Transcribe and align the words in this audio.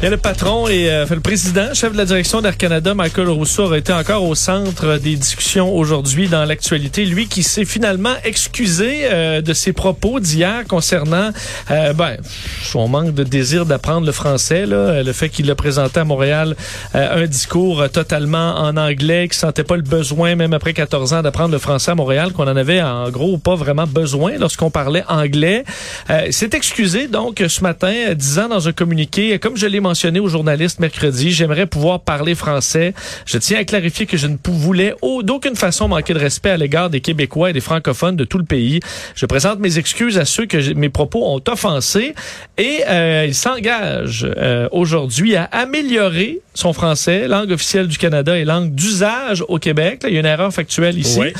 A 0.00 0.08
le 0.08 0.16
patron 0.16 0.68
et 0.68 0.88
euh, 0.92 1.06
le 1.10 1.18
président, 1.18 1.74
chef 1.74 1.92
de 1.92 1.98
la 1.98 2.04
direction 2.04 2.40
d'Air 2.40 2.56
Canada, 2.56 2.94
Michael 2.94 3.30
Rousseau, 3.30 3.64
aurait 3.64 3.80
été 3.80 3.92
encore 3.92 4.22
au 4.22 4.36
centre 4.36 4.96
des 4.98 5.16
discussions 5.16 5.74
aujourd'hui 5.74 6.28
dans 6.28 6.44
l'actualité. 6.44 7.04
Lui 7.04 7.26
qui 7.26 7.42
s'est 7.42 7.64
finalement 7.64 8.14
excusé 8.22 9.00
euh, 9.02 9.40
de 9.40 9.52
ses 9.52 9.72
propos 9.72 10.20
d'hier 10.20 10.62
concernant 10.68 11.30
euh, 11.72 11.92
ben, 11.94 12.16
son 12.62 12.86
manque 12.86 13.12
de 13.12 13.24
désir 13.24 13.66
d'apprendre 13.66 14.06
le 14.06 14.12
français, 14.12 14.66
là, 14.66 15.02
le 15.02 15.12
fait 15.12 15.30
qu'il 15.30 15.50
a 15.50 15.56
présenté 15.56 15.98
à 15.98 16.04
Montréal 16.04 16.54
euh, 16.94 17.24
un 17.24 17.26
discours 17.26 17.90
totalement 17.90 18.54
en 18.54 18.76
anglais, 18.76 19.26
qu'il 19.26 19.36
sentait 19.36 19.64
pas 19.64 19.76
le 19.76 19.82
besoin, 19.82 20.36
même 20.36 20.52
après 20.52 20.74
14 20.74 21.12
ans, 21.12 21.22
d'apprendre 21.22 21.52
le 21.52 21.58
français 21.58 21.90
à 21.90 21.94
Montréal, 21.96 22.32
qu'on 22.32 22.46
en 22.46 22.56
avait 22.56 22.80
en 22.80 23.10
gros 23.10 23.36
pas 23.36 23.56
vraiment 23.56 23.86
besoin 23.86 24.38
lorsqu'on 24.38 24.70
parlait 24.70 25.04
anglais. 25.08 25.64
Euh, 26.10 26.30
s'est 26.30 26.50
excusé 26.52 27.08
donc 27.08 27.42
ce 27.46 27.62
matin, 27.62 27.92
euh, 28.08 28.14
disant 28.14 28.48
dans 28.48 28.68
un 28.68 28.72
communiqué, 28.72 29.38
comme 29.38 29.56
je 29.56 29.66
l'ai 29.66 29.80
mentionné 29.88 30.20
aux 30.20 30.28
journalistes 30.28 30.80
mercredi, 30.80 31.30
j'aimerais 31.32 31.64
pouvoir 31.66 32.00
parler 32.00 32.34
français. 32.34 32.92
Je 33.24 33.38
tiens 33.38 33.58
à 33.60 33.64
clarifier 33.64 34.04
que 34.04 34.18
je 34.18 34.26
ne 34.26 34.36
voulais 34.46 34.92
au- 35.00 35.22
d'aucune 35.22 35.56
façon 35.56 35.88
manquer 35.88 36.12
de 36.12 36.18
respect 36.18 36.50
à 36.50 36.58
l'égard 36.58 36.90
des 36.90 37.00
Québécois 37.00 37.48
et 37.48 37.52
des 37.54 37.62
francophones 37.62 38.16
de 38.16 38.24
tout 38.24 38.36
le 38.36 38.44
pays. 38.44 38.80
Je 39.14 39.24
présente 39.24 39.60
mes 39.60 39.78
excuses 39.78 40.18
à 40.18 40.26
ceux 40.26 40.44
que 40.44 40.74
mes 40.74 40.90
propos 40.90 41.24
ont 41.24 41.40
offensés 41.48 42.14
et 42.58 42.80
euh, 42.86 43.24
il 43.26 43.34
s'engage 43.34 44.26
euh, 44.36 44.68
aujourd'hui 44.72 45.36
à 45.36 45.44
améliorer 45.44 46.40
son 46.52 46.74
français, 46.74 47.26
langue 47.26 47.50
officielle 47.52 47.86
du 47.88 47.96
Canada 47.96 48.36
et 48.36 48.44
langue 48.44 48.74
d'usage 48.74 49.42
au 49.48 49.58
Québec. 49.58 50.02
Là, 50.02 50.10
il 50.10 50.14
y 50.14 50.16
a 50.18 50.20
une 50.20 50.26
erreur 50.26 50.52
factuelle 50.52 50.98
ici. 50.98 51.18
Oui. 51.18 51.32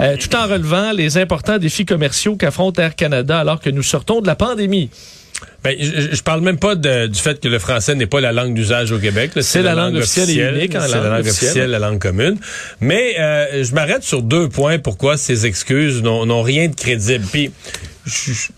Euh, 0.00 0.16
tout 0.16 0.34
en 0.36 0.46
relevant 0.46 0.92
les 0.92 1.18
importants 1.18 1.58
défis 1.58 1.84
commerciaux 1.86 2.36
qu'affronte 2.36 2.78
Air 2.78 2.94
Canada 2.94 3.40
alors 3.40 3.58
que 3.60 3.70
nous 3.70 3.82
sortons 3.82 4.20
de 4.20 4.28
la 4.28 4.36
pandémie. 4.36 4.90
Ben, 5.66 5.76
je, 5.80 6.14
je 6.14 6.22
parle 6.22 6.42
même 6.42 6.58
pas 6.58 6.76
de- 6.76 7.08
du 7.08 7.18
fait 7.18 7.40
que 7.40 7.48
le 7.48 7.58
français 7.58 7.96
n'est 7.96 8.06
pas 8.06 8.20
la 8.20 8.30
langue 8.32 8.54
d'usage 8.54 8.92
au 8.92 8.98
Québec. 9.00 9.32
là. 9.34 9.42
C'est 9.42 9.62
la 9.62 9.74
langue 9.74 9.96
officielle 9.96 10.30
et 10.30 10.34
unique 10.56 10.72
C'est 10.72 10.78
la 10.78 10.86
langue 11.08 11.20
officielle. 11.26 11.48
officielle, 11.48 11.70
la 11.70 11.78
langue 11.80 11.98
commune. 11.98 12.36
Mais 12.80 13.16
euh, 13.18 13.64
je 13.64 13.74
m'arrête 13.74 14.04
sur 14.04 14.22
deux 14.22 14.48
points 14.48 14.78
pourquoi 14.78 15.16
ces 15.16 15.44
excuses 15.44 16.02
n'ont 16.02 16.24
n'ont 16.24 16.42
rien 16.42 16.68
de 16.68 16.74
crédible. 16.76 17.24
Puis, 17.32 17.50
je- 18.06 18.32
je- 18.32 18.48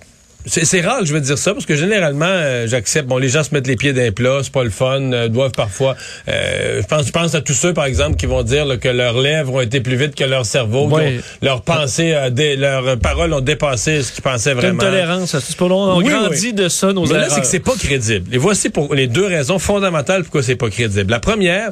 c'est 0.49 0.81
rare 0.81 1.01
que 1.01 1.05
je 1.07 1.13
vais 1.15 1.21
dire 1.21 1.39
ça 1.39 1.53
parce 1.53 1.67
que 1.67 1.77
généralement 1.77 2.27
euh, 2.29 2.67
j'accepte 2.67 3.07
bon 3.09 3.19
les 3.19 3.29
gens 3.29 3.43
se 3.45 3.53
mettent 3.55 3.67
les 3.67 3.77
pieds 3.77 3.93
d'un 3.93 4.11
plat 4.13 4.41
c'est 4.43 4.53
pas 4.53 4.65
le 4.65 4.71
fun 4.71 5.13
euh, 5.13 5.29
doivent 5.29 5.53
parfois 5.53 5.95
euh, 6.29 6.81
je 6.83 6.87
pense 6.87 7.07
je 7.07 7.13
pense 7.13 7.35
à 7.35 7.41
tous 7.41 7.55
ceux 7.55 7.75
par 7.75 7.85
exemple 7.85 8.17
qui 8.17 8.27
vont 8.27 8.43
dire 8.43 8.65
là, 8.65 8.77
que 8.77 8.89
leurs 8.89 9.21
lèvres 9.21 9.55
ont 9.55 9.61
été 9.61 9.81
plus 9.81 9.97
vite 9.97 10.15
que 10.15 10.25
leur 10.25 10.47
cerveau 10.47 10.89
Oui. 10.91 11.21
leurs 11.43 11.63
pensées 11.63 12.13
euh, 12.15 12.31
dé- 12.31 12.57
leurs 12.57 12.99
paroles 12.99 13.33
ont 13.33 13.41
dépassé 13.41 14.03
ce 14.03 14.13
qu'ils 14.13 14.23
pensaient 14.23 14.55
T'as 14.55 14.69
une 14.69 14.77
vraiment 14.77 14.81
tolérance. 14.81 15.37
C'est 15.39 15.57
pas 15.57 15.69
long. 15.69 15.83
On 15.95 15.99
Oui, 15.99 16.09
grandit 16.09 16.47
oui. 16.49 16.53
de 16.53 16.69
ça, 16.69 16.93
nos 16.93 17.07
mais 17.07 17.19
là, 17.19 17.29
c'est 17.29 17.41
que 17.43 17.47
c'est 17.47 17.59
pas 17.61 17.75
crédible. 17.79 18.35
Et 18.35 18.39
voici 18.39 18.71
pour 18.71 18.95
les 18.95 19.07
deux 19.07 19.27
raisons 19.27 19.59
fondamentales 19.59 20.23
pourquoi 20.23 20.43
c'est 20.43 20.57
pas 20.57 20.71
crédible. 20.71 21.11
La 21.11 21.21
première, 21.21 21.71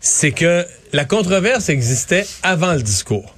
c'est 0.00 0.32
que 0.32 0.64
la 0.92 1.04
controverse 1.04 1.68
existait 1.68 2.26
avant 2.42 2.74
le 2.74 2.82
discours. 2.82 3.33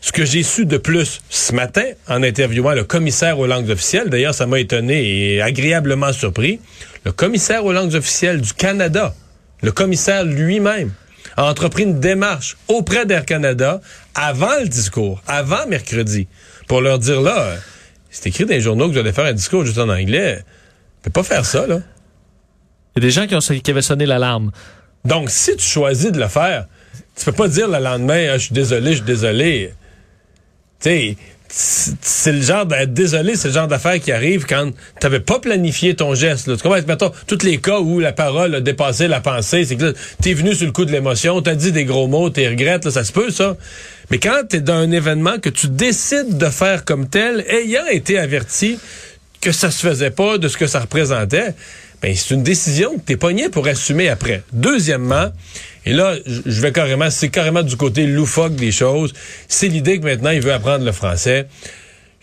Ce 0.00 0.12
que 0.12 0.24
j'ai 0.24 0.42
su 0.42 0.64
de 0.64 0.78
plus 0.78 1.20
ce 1.28 1.52
matin 1.52 1.84
en 2.08 2.22
interviewant 2.22 2.72
le 2.72 2.84
commissaire 2.84 3.38
aux 3.38 3.46
langues 3.46 3.70
officielles, 3.70 4.08
d'ailleurs 4.08 4.34
ça 4.34 4.46
m'a 4.46 4.58
étonné 4.58 5.34
et 5.34 5.42
agréablement 5.42 6.12
surpris, 6.12 6.60
le 7.04 7.12
commissaire 7.12 7.64
aux 7.64 7.72
langues 7.72 7.94
officielles 7.94 8.40
du 8.40 8.54
Canada, 8.54 9.14
le 9.62 9.72
commissaire 9.72 10.24
lui-même, 10.24 10.92
a 11.36 11.44
entrepris 11.44 11.84
une 11.84 12.00
démarche 12.00 12.56
auprès 12.68 13.06
d'Air 13.06 13.24
Canada 13.24 13.80
avant 14.14 14.58
le 14.60 14.68
discours, 14.68 15.22
avant 15.26 15.66
mercredi, 15.66 16.28
pour 16.66 16.80
leur 16.80 16.98
dire 16.98 17.20
là, 17.20 17.38
euh, 17.38 17.56
c'est 18.10 18.26
écrit 18.28 18.44
dans 18.44 18.54
les 18.54 18.60
journaux 18.60 18.88
que 18.88 18.94
vous 18.94 18.98
allez 18.98 19.12
faire 19.12 19.26
un 19.26 19.32
discours 19.32 19.64
juste 19.64 19.78
en 19.78 19.88
anglais. 19.88 20.42
On 20.98 21.04
peut 21.04 21.10
pas 21.10 21.22
faire 21.22 21.46
ça, 21.46 21.66
là. 21.66 21.80
Il 22.96 23.02
y 23.02 23.06
a 23.06 23.08
des 23.08 23.10
gens 23.10 23.26
qui, 23.26 23.34
ont, 23.34 23.38
qui 23.38 23.70
avaient 23.70 23.82
sonné 23.82 24.04
l'alarme. 24.04 24.50
Donc, 25.04 25.30
si 25.30 25.56
tu 25.56 25.64
choisis 25.64 26.10
de 26.10 26.18
le 26.18 26.28
faire, 26.28 26.66
tu 27.16 27.24
peux 27.24 27.32
pas 27.32 27.48
dire 27.48 27.68
le 27.68 27.78
lendemain, 27.78 28.30
Ah, 28.32 28.38
je 28.38 28.46
suis 28.46 28.54
désolé, 28.54 28.90
je 28.90 28.96
suis 28.96 29.04
désolé. 29.04 29.72
Sais, 30.80 31.16
c'est 31.52 32.32
le 32.32 32.42
genre 32.42 32.64
d'être 32.64 32.94
désolé, 32.94 33.34
c'est 33.34 33.48
le 33.48 33.54
genre 33.54 33.66
d'affaire 33.66 33.98
qui 34.00 34.12
arrive 34.12 34.46
quand 34.46 34.70
t'avais 35.00 35.20
pas 35.20 35.40
planifié 35.40 35.94
ton 35.96 36.14
geste. 36.14 36.46
Là. 36.46 36.56
Tu 36.56 36.62
comprends? 36.62 36.80
Mettons, 36.86 37.12
tous 37.26 37.42
les 37.42 37.58
cas 37.58 37.80
où 37.80 37.98
la 37.98 38.12
parole 38.12 38.54
a 38.54 38.60
dépassé 38.60 39.08
la 39.08 39.20
pensée, 39.20 39.64
c'est 39.64 39.76
que 39.76 39.94
t'es 40.22 40.32
venu 40.32 40.54
sur 40.54 40.66
le 40.66 40.72
coup 40.72 40.84
de 40.84 40.92
l'émotion, 40.92 41.42
t'as 41.42 41.56
dit 41.56 41.72
des 41.72 41.84
gros 41.84 42.06
mots, 42.06 42.30
t'es 42.30 42.48
regrettes, 42.48 42.84
là, 42.84 42.90
ça 42.90 43.04
se 43.04 43.12
peut, 43.12 43.30
ça. 43.30 43.56
Mais 44.10 44.18
quand 44.18 44.42
t'es 44.48 44.60
dans 44.60 44.74
un 44.74 44.90
événement 44.90 45.38
que 45.38 45.48
tu 45.48 45.68
décides 45.68 46.38
de 46.38 46.46
faire 46.46 46.84
comme 46.84 47.08
tel, 47.08 47.44
ayant 47.48 47.86
été 47.86 48.18
averti 48.18 48.78
que 49.40 49.52
ça 49.52 49.70
se 49.70 49.86
faisait 49.86 50.10
pas, 50.10 50.38
de 50.38 50.48
ce 50.48 50.56
que 50.56 50.66
ça 50.66 50.80
représentait, 50.80 51.54
ben 52.02 52.14
c'est 52.14 52.34
une 52.34 52.42
décision 52.42 52.94
que 52.96 53.00
t'es 53.00 53.16
pogné 53.16 53.48
pour 53.48 53.66
assumer 53.66 54.08
après. 54.08 54.42
Deuxièmement, 54.52 55.30
et 55.86 55.92
là, 55.92 56.14
je 56.26 56.60
vais 56.60 56.72
carrément, 56.72 57.10
c'est 57.10 57.28
carrément 57.30 57.62
du 57.62 57.76
côté 57.76 58.06
loufoque 58.06 58.54
des 58.54 58.70
choses, 58.72 59.12
c'est 59.48 59.68
l'idée 59.68 59.98
que 59.98 60.04
maintenant 60.04 60.30
il 60.30 60.40
veut 60.40 60.52
apprendre 60.52 60.84
le 60.84 60.92
français. 60.92 61.46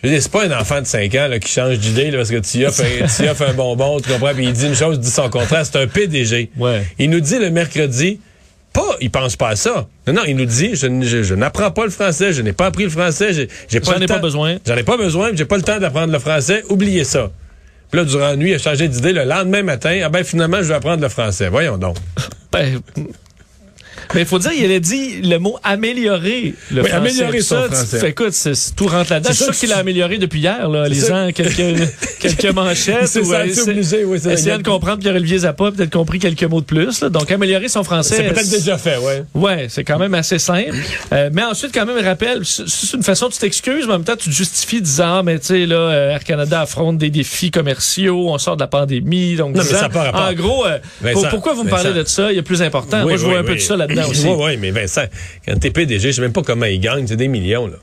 Je 0.02 0.06
veux 0.06 0.12
dire, 0.12 0.22
c'est 0.22 0.30
pas 0.30 0.44
un 0.46 0.60
enfant 0.60 0.80
de 0.80 0.86
5 0.86 1.12
ans 1.16 1.26
là, 1.26 1.38
qui 1.40 1.50
change 1.52 1.78
d'idée 1.80 2.12
parce 2.12 2.30
que 2.30 2.36
tu 2.38 2.64
offres 2.64 2.82
un, 2.84 3.24
offres 3.30 3.42
un 3.48 3.54
bonbon, 3.54 3.98
tu 4.00 4.08
comprends, 4.10 4.32
puis 4.32 4.44
il 4.44 4.52
dit 4.52 4.66
une 4.66 4.76
chose, 4.76 5.00
dit 5.00 5.10
son 5.10 5.28
contraire, 5.28 5.66
c'est 5.66 5.76
un 5.76 5.88
PDG. 5.88 6.50
Ouais. 6.56 6.84
Il 7.00 7.10
nous 7.10 7.18
dit 7.20 7.36
le 7.38 7.50
mercredi, 7.50 8.20
pas, 8.72 8.96
il 9.00 9.10
pense 9.10 9.34
pas 9.34 9.48
à 9.48 9.56
ça. 9.56 9.88
Non, 10.06 10.12
non, 10.12 10.22
il 10.28 10.36
nous 10.36 10.44
dit, 10.44 10.76
je, 10.76 10.86
n- 10.86 11.02
je- 11.02 11.24
je 11.24 11.34
n'apprends 11.34 11.72
pas 11.72 11.84
le 11.84 11.90
français, 11.90 12.32
je 12.32 12.42
n'ai 12.42 12.52
pas 12.52 12.66
appris 12.66 12.84
le 12.84 12.90
français, 12.90 13.32
j'ai 13.68 13.80
pas 13.80 13.94
J'en 13.94 14.00
ai 14.00 14.06
pas 14.06 14.18
besoin. 14.18 14.58
J'en 14.64 14.76
ai 14.76 14.84
pas 14.84 14.96
besoin, 14.96 15.30
j'ai 15.34 15.46
pas 15.46 15.56
le 15.56 15.62
temps 15.64 15.80
d'apprendre 15.80 16.12
le 16.12 16.18
français, 16.20 16.62
oubliez 16.68 17.02
ça. 17.02 17.32
Puis 17.90 17.98
là, 17.98 18.04
durant 18.04 18.28
la 18.28 18.36
nuit, 18.36 18.50
il 18.50 18.54
a 18.54 18.58
changé 18.58 18.86
d'idée. 18.86 19.12
Le 19.14 19.24
lendemain 19.24 19.62
matin, 19.64 19.98
ah 20.04 20.10
ben 20.10 20.22
finalement, 20.22 20.58
je 20.58 20.64
vais 20.68 20.74
apprendre 20.74 21.02
le 21.02 21.08
français. 21.08 21.48
Voyons 21.48 21.76
donc. 21.76 21.96
Ben, 22.52 22.80
mais 24.14 24.20
il 24.22 24.26
faut 24.26 24.38
dire, 24.38 24.52
il 24.52 24.70
a 24.72 24.80
dit 24.80 25.20
le 25.22 25.38
mot 25.38 25.58
améliorer 25.64 26.54
le 26.70 26.82
Oui, 26.82 26.88
français. 26.88 26.94
améliorer 26.96 27.40
son 27.40 27.56
ça, 27.56 27.68
tu- 27.68 27.74
français. 27.74 27.98
fait, 27.98 28.08
écoute, 28.10 28.34
tout 28.76 28.86
rentre 28.86 29.12
là-dedans. 29.12 29.30
C'est 29.32 29.32
Je 29.32 29.34
suis 29.34 29.44
ça 29.46 29.52
sûr 29.52 29.60
qu'il 29.60 29.72
a 29.72 29.74
tu- 29.74 29.80
amélioré 29.80 30.18
depuis 30.18 30.40
hier, 30.40 30.68
là, 30.68 30.88
lisant 30.88 31.26
ça. 31.26 31.32
quelques, 31.32 31.56
quelques 32.20 32.54
manchettes. 32.54 33.06
C'est 33.08 33.20
ou, 33.20 33.30
ça, 33.30 33.38
euh, 33.40 33.44
essa- 33.46 33.62
obligé, 33.70 34.04
oui, 34.04 34.18
Essayant 34.30 34.58
de 34.58 34.62
comprendre 34.62 34.98
Pierre-Olivier 34.98 35.38
Zappa, 35.38 35.70
peut-être 35.72 35.92
compris 35.92 36.18
quelques 36.18 36.44
mots 36.44 36.60
de 36.60 36.66
plus. 36.66 37.00
là. 37.00 37.08
Donc, 37.08 37.30
améliorer 37.30 37.68
son 37.68 37.84
français. 37.84 38.16
C'est 38.16 38.22
peut-être 38.34 38.50
déjà 38.50 38.78
fait, 38.78 38.96
ouais. 38.98 39.24
Ouais, 39.34 39.66
c'est 39.68 39.84
quand 39.84 39.98
même 39.98 40.14
assez 40.14 40.38
simple. 40.38 40.74
Euh, 41.12 41.30
mais 41.32 41.42
ensuite, 41.44 41.72
quand 41.74 41.86
même, 41.86 42.04
rappelle, 42.04 42.40
c'est 42.44 42.96
une 42.96 43.02
façon, 43.02 43.28
tu 43.28 43.38
t'excuses, 43.38 43.86
mais 43.86 43.92
en 43.94 43.98
même 43.98 44.04
temps, 44.04 44.16
tu 44.16 44.30
te 44.30 44.34
justifies 44.34 44.80
disant, 44.82 45.18
ah, 45.18 45.22
mais 45.22 45.38
tu 45.38 45.46
sais, 45.46 45.66
là, 45.66 45.76
euh, 45.76 46.10
Air 46.10 46.24
Canada 46.24 46.60
affronte 46.62 46.98
des 46.98 47.10
défis 47.10 47.50
commerciaux, 47.50 48.30
on 48.30 48.38
sort 48.38 48.56
de 48.56 48.62
la 48.62 48.66
pandémie. 48.68 49.36
Donc, 49.36 49.54
Non, 49.54 49.62
mais 49.62 49.68
disant- 49.68 49.78
ça 49.80 49.84
a 49.86 49.88
pas 49.88 50.04
rapport. 50.04 50.20
en 50.28 50.32
gros, 50.34 50.66
euh, 50.66 50.78
Vincent, 51.00 51.20
pour- 51.20 51.28
pourquoi 51.30 51.54
vous 51.54 51.64
me 51.64 51.70
parlez 51.70 51.90
Vincent. 51.90 52.02
de 52.02 52.08
ça? 52.08 52.32
Il 52.32 52.36
y 52.36 52.38
a 52.38 52.42
plus 52.42 52.62
important. 52.62 52.98
Oui, 53.00 53.08
Moi, 53.10 53.16
je 53.16 53.24
vois 53.24 53.38
un 53.38 53.44
peu 53.44 53.54
de 53.54 53.60
ça 53.60 53.76
là-dedans 53.76 53.97
aussi. 54.06 54.26
Oui, 54.26 54.34
oui, 54.38 54.56
mais 54.56 54.70
Vincent, 54.70 55.04
quand 55.46 55.58
t'es 55.58 55.70
PDG, 55.70 56.10
je 56.10 56.16
sais 56.16 56.20
même 56.20 56.32
pas 56.32 56.42
comment 56.42 56.66
il 56.66 56.80
gagne, 56.80 57.06
c'est 57.06 57.16
des 57.16 57.28
millions, 57.28 57.66
là. 57.66 57.76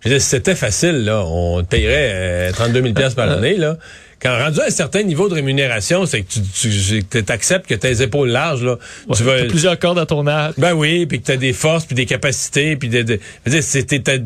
Je 0.00 0.08
veux 0.08 0.14
dire, 0.16 0.22
si 0.22 0.30
c'était 0.30 0.56
facile, 0.56 1.04
là, 1.04 1.24
on 1.24 1.62
payerait 1.62 2.10
euh, 2.48 2.52
32 2.52 2.82
000 2.82 2.94
par 3.14 3.26
l'année, 3.26 3.56
là. 3.56 3.78
Quand 4.20 4.36
rendu 4.38 4.60
à 4.60 4.66
un 4.66 4.70
certain 4.70 5.02
niveau 5.02 5.28
de 5.28 5.34
rémunération, 5.34 6.06
c'est 6.06 6.22
que 6.22 6.32
tu, 6.32 7.04
tu 7.04 7.32
acceptes 7.32 7.66
que 7.66 7.74
as 7.74 7.90
les 7.90 8.02
épaules 8.02 8.28
larges, 8.28 8.62
là. 8.64 8.78
tu 9.14 9.24
vas... 9.24 9.44
plusieurs 9.44 9.78
cordes 9.78 9.98
à 9.98 10.06
ton 10.06 10.26
arc. 10.28 10.54
Ben 10.58 10.74
oui, 10.74 11.06
puis 11.06 11.20
que 11.20 11.26
tu 11.26 11.32
as 11.32 11.36
des 11.36 11.52
forces, 11.52 11.86
puis 11.86 11.96
des 11.96 12.06
capacités, 12.06 12.76
puis 12.76 12.88
de, 12.88 13.02
de, 13.02 13.18
je 13.44 13.50
veux 13.50 13.56
dire, 13.56 13.64
c'était 13.64 14.22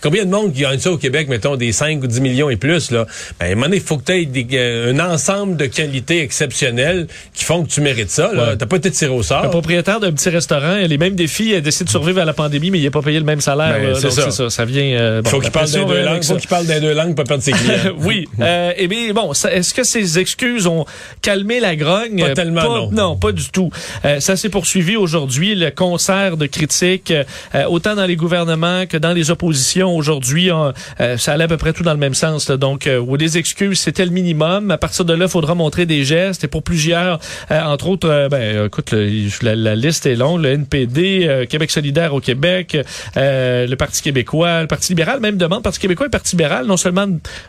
Combien 0.00 0.24
de 0.24 0.30
monde 0.30 0.52
qui 0.52 0.62
gagne 0.62 0.78
ça 0.78 0.90
au 0.90 0.98
Québec, 0.98 1.28
mettons, 1.28 1.56
des 1.56 1.72
5 1.72 2.02
ou 2.02 2.06
10 2.06 2.20
millions 2.20 2.50
et 2.50 2.56
plus, 2.56 2.90
là? 2.90 3.06
Ben, 3.38 3.46
à 3.46 3.48
un 3.48 3.54
moment 3.54 3.66
donné, 3.66 3.76
il 3.76 3.82
faut 3.82 3.98
que 3.98 4.04
tu 4.04 4.12
aies 4.12 4.46
euh, 4.54 4.92
un 4.92 5.12
ensemble 5.12 5.56
de 5.56 5.66
qualités 5.66 6.22
exceptionnelles 6.22 7.06
qui 7.34 7.44
font 7.44 7.64
que 7.64 7.68
tu 7.68 7.80
mérites 7.80 8.10
ça, 8.10 8.32
là. 8.32 8.56
T'as 8.56 8.66
pas 8.66 8.76
été 8.76 8.90
tiré 8.90 9.10
au 9.10 9.22
sort. 9.22 9.42
Le 9.42 9.50
propriétaire 9.50 10.00
d'un 10.00 10.12
petit 10.12 10.28
restaurant, 10.28 10.76
les 10.76 10.98
mêmes 10.98 11.14
défis, 11.14 11.50
il 11.50 11.54
a 11.56 11.60
décidé 11.60 11.84
de 11.86 11.90
survivre 11.90 12.20
à 12.20 12.24
la 12.24 12.32
pandémie, 12.32 12.70
mais 12.70 12.78
il 12.78 12.84
n'a 12.84 12.90
pas 12.90 13.02
payé 13.02 13.18
le 13.18 13.24
même 13.24 13.40
salaire. 13.40 13.78
Ben, 13.80 13.94
c'est 13.94 14.10
ça. 14.10 14.50
ça. 14.50 14.64
vient, 14.64 14.82
euh, 14.82 15.22
bon, 15.22 15.30
faut 15.30 15.40
qu'il 15.40 15.50
parle 15.50 15.70
des 15.70 15.84
deux 15.84 16.02
langues. 16.02 16.24
Faut 16.24 16.36
qu'il 16.36 16.48
parle 16.48 16.66
des 16.66 16.80
deux 16.80 16.94
langues 16.94 17.14
pour 17.14 17.24
perdre 17.24 17.42
ses 17.42 17.52
clients. 17.52 17.92
oui. 17.98 18.28
euh, 18.40 18.72
et 18.76 18.88
bien, 18.88 19.12
bon, 19.12 19.32
est-ce 19.32 19.74
que 19.74 19.84
ces 19.84 20.18
excuses 20.18 20.66
ont 20.66 20.84
calmé 21.20 21.60
la 21.60 21.76
grogne? 21.76 22.20
Pas 22.20 22.34
tellement, 22.34 22.62
non. 22.62 22.90
Non, 22.92 23.16
pas 23.16 23.32
du 23.32 23.50
tout. 23.50 23.70
Euh, 24.04 24.20
ça 24.20 24.36
s'est 24.36 24.48
poursuivi 24.48 24.96
aujourd'hui, 24.96 25.54
le 25.54 25.70
concert 25.70 26.36
de 26.36 26.46
critiques, 26.46 27.12
euh, 27.12 27.64
autant 27.68 27.94
dans 27.94 28.06
les 28.06 28.16
gouvernements 28.16 28.86
que 28.86 28.96
dans 28.96 29.12
les 29.12 29.30
oppositions 29.30 29.81
aujourd'hui. 29.90 30.50
Euh, 30.50 31.16
ça 31.16 31.32
allait 31.32 31.44
à 31.44 31.48
peu 31.48 31.56
près 31.56 31.72
tout 31.72 31.82
dans 31.82 31.92
le 31.92 31.98
même 31.98 32.14
sens. 32.14 32.48
Là. 32.48 32.56
Donc, 32.56 32.86
euh, 32.86 32.98
ou 32.98 33.16
des 33.16 33.38
excuses, 33.38 33.80
c'était 33.80 34.04
le 34.04 34.10
minimum. 34.10 34.70
À 34.70 34.78
partir 34.78 35.04
de 35.04 35.12
là, 35.12 35.26
il 35.26 35.30
faudra 35.30 35.54
montrer 35.54 35.86
des 35.86 36.04
gestes. 36.04 36.44
Et 36.44 36.48
pour 36.48 36.62
plusieurs, 36.62 37.18
euh, 37.50 37.62
entre 37.62 37.88
autres, 37.88 38.08
euh, 38.08 38.28
ben, 38.28 38.66
écoute, 38.66 38.94
la, 39.42 39.74
liste 39.74 40.06
est 40.06 40.16
longue. 40.16 40.42
Le 40.42 40.50
NPD, 40.50 41.46
Québec 41.48 41.70
solidaire 41.70 42.14
au 42.14 42.20
Québec, 42.20 42.76
le 43.16 43.74
Parti 43.74 44.02
québécois, 44.02 44.62
le 44.62 44.66
Parti 44.66 44.90
libéral 44.90 45.20
même 45.20 45.36
demande, 45.36 45.62
Parti 45.62 45.78
québécois 45.78 46.06
et 46.06 46.10
Parti 46.10 46.36
libéral, 46.36 46.66
non 46.66 46.76
seulement, 46.76 47.06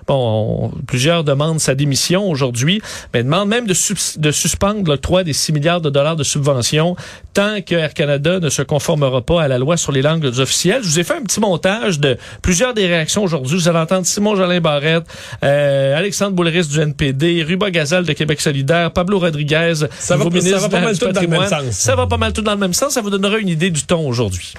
bon, 0.07 0.71
plusieurs 0.87 1.23
demandent 1.23 1.59
sa 1.59 1.75
démission 1.75 2.29
aujourd'hui, 2.29 2.81
mais 3.13 3.23
demandent 3.23 3.49
même 3.49 3.67
de, 3.67 3.73
de 4.17 4.31
suspendre 4.31 4.97
des 5.23 5.33
6 5.33 5.53
milliards 5.53 5.81
de 5.81 5.89
dollars 5.89 6.15
de 6.15 6.23
subventions 6.23 6.95
tant 7.33 7.61
que 7.61 7.75
Air 7.75 7.93
Canada 7.93 8.39
ne 8.39 8.49
se 8.49 8.61
conformera 8.61 9.21
pas 9.21 9.41
à 9.41 9.47
la 9.47 9.57
loi 9.57 9.77
sur 9.77 9.91
les 9.91 10.01
langues 10.01 10.25
officielles. 10.25 10.81
Je 10.83 10.87
vous 10.87 10.99
ai 10.99 11.03
fait 11.03 11.15
un 11.15 11.23
petit 11.23 11.39
montage 11.39 11.99
de 11.99 12.17
plusieurs 12.41 12.73
des 12.73 12.87
réactions 12.87 13.23
aujourd'hui. 13.23 13.57
Vous 13.57 13.67
allez 13.67 13.79
entendre 13.79 14.05
Simon 14.05 14.35
Jolin 14.35 14.59
Barrette, 14.59 15.03
euh, 15.43 15.97
Alexandre 15.97 16.35
Boulris 16.35 16.67
du 16.67 16.79
NPD, 16.79 17.43
Ruba 17.43 17.71
Gazal 17.71 18.05
de 18.05 18.13
Québec 18.13 18.41
solidaire, 18.41 18.91
Pablo 18.91 19.19
Rodriguez, 19.19 19.73
ça 19.75 20.17
va, 20.17 20.25
ça 20.41 20.57
va 20.57 20.69
pas 20.69 20.81
mal 20.81 20.97
tout 20.97 21.11
dans 21.11 21.21
le 21.21 21.27
même 21.27 21.47
sens. 21.47 21.71
Ça 21.71 21.95
va 21.95 22.07
pas 22.07 22.17
mal 22.17 22.33
tout 22.33 22.41
dans 22.41 22.53
le 22.53 22.59
même 22.59 22.73
sens. 22.73 22.93
Ça 22.93 23.01
vous 23.01 23.09
donnera 23.09 23.37
une 23.37 23.49
idée 23.49 23.69
du 23.69 23.83
ton 23.83 24.07
aujourd'hui. 24.07 24.53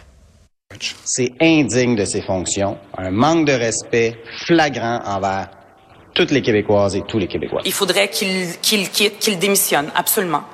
C'est 1.04 1.32
indigne 1.40 1.96
de 1.96 2.04
ses 2.04 2.22
fonctions, 2.22 2.78
un 2.98 3.10
manque 3.10 3.46
de 3.46 3.52
respect 3.52 4.16
flagrant 4.44 5.00
envers 5.04 5.50
toutes 6.14 6.30
les 6.30 6.42
Québécoises 6.42 6.96
et 6.96 7.02
tous 7.06 7.18
les 7.18 7.26
Québécois. 7.26 7.60
Il 7.64 7.72
faudrait 7.72 8.08
qu'il 8.08 8.46
qu 8.62 8.76
quitte, 8.90 9.18
qu'il 9.18 9.38
démissionne, 9.38 9.90
absolument. 9.94 10.44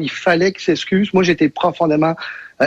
Il 0.00 0.10
fallait 0.10 0.52
qu'il 0.52 0.62
s'excuse. 0.62 1.12
Moi, 1.12 1.24
j'étais 1.24 1.50
profondément 1.50 2.14
euh, 2.14 2.14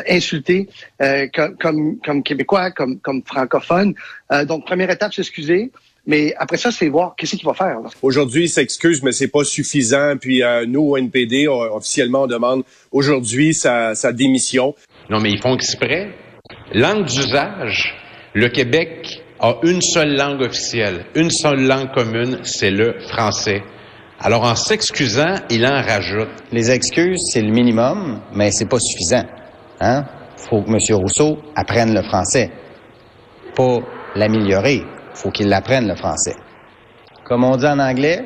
insulté 0.08 0.68
euh, 1.02 1.28
comme, 1.60 1.98
comme, 2.04 2.24
Québécois, 2.24 2.72
comme, 2.72 3.00
comme 3.00 3.24
francophone. 3.24 3.94
Euh, 4.32 4.46
donc, 4.46 4.66
première 4.66 4.90
étape, 4.90 5.14
s'excuser. 5.14 5.72
Mais 6.06 6.34
après 6.38 6.58
ça, 6.58 6.72
c'est 6.72 6.88
voir 6.88 7.16
qu'est-ce 7.18 7.36
qu'il 7.36 7.46
va 7.46 7.54
faire. 7.54 7.80
Aujourd'hui, 8.02 8.46
il 8.46 8.50
s'excuse, 8.50 9.04
mais 9.04 9.12
c'est 9.12 9.28
pas 9.28 9.44
suffisant. 9.44 10.16
Puis 10.20 10.42
nous, 10.68 10.92
au 10.92 10.98
NPD, 10.98 11.50
officiellement, 11.50 12.24
on 12.24 12.28
demande 12.28 12.64
aujourd'hui 12.94 13.54
sa, 13.54 13.94
sa 13.94 14.14
démission. 14.14 14.74
Non, 15.10 15.20
mais 15.20 15.32
ils 15.32 15.42
font 15.42 15.54
exprès. 15.54 16.14
Langue 16.74 17.06
d'usage, 17.06 17.94
le 18.34 18.48
Québec 18.48 19.22
a 19.40 19.56
une 19.64 19.82
seule 19.82 20.16
langue 20.16 20.42
officielle, 20.42 21.06
une 21.16 21.30
seule 21.30 21.66
langue 21.66 21.92
commune, 21.94 22.40
c'est 22.44 22.72
le 22.72 23.00
français. 23.10 23.64
Alors, 24.20 24.44
en 24.44 24.56
s'excusant, 24.56 25.36
il 25.50 25.66
en 25.66 25.82
rajoute. 25.82 26.30
Les 26.52 26.72
excuses, 26.72 27.22
c'est 27.32 27.42
le 27.42 27.52
minimum, 27.52 28.20
mais 28.34 28.52
c'est 28.52 28.68
pas 28.68 28.80
suffisant. 28.80 29.26
Hein? 29.80 30.06
Faut 30.38 30.62
que 30.62 30.70
M. 30.70 30.78
Rousseau 30.96 31.38
apprenne 31.56 31.94
le 31.94 32.02
français. 32.04 32.52
Pas 33.56 33.80
l'améliorer. 34.16 34.84
Faut 35.14 35.32
qu'il 35.32 35.50
l'apprenne 35.50 35.88
le 35.88 35.96
français. 35.96 36.36
Comme 37.26 37.44
on 37.44 37.58
dit 37.58 37.66
en 37.66 37.80
anglais, 37.80 38.26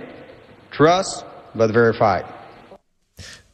trust 0.72 1.26
but 1.56 1.72
verify. 1.72 2.22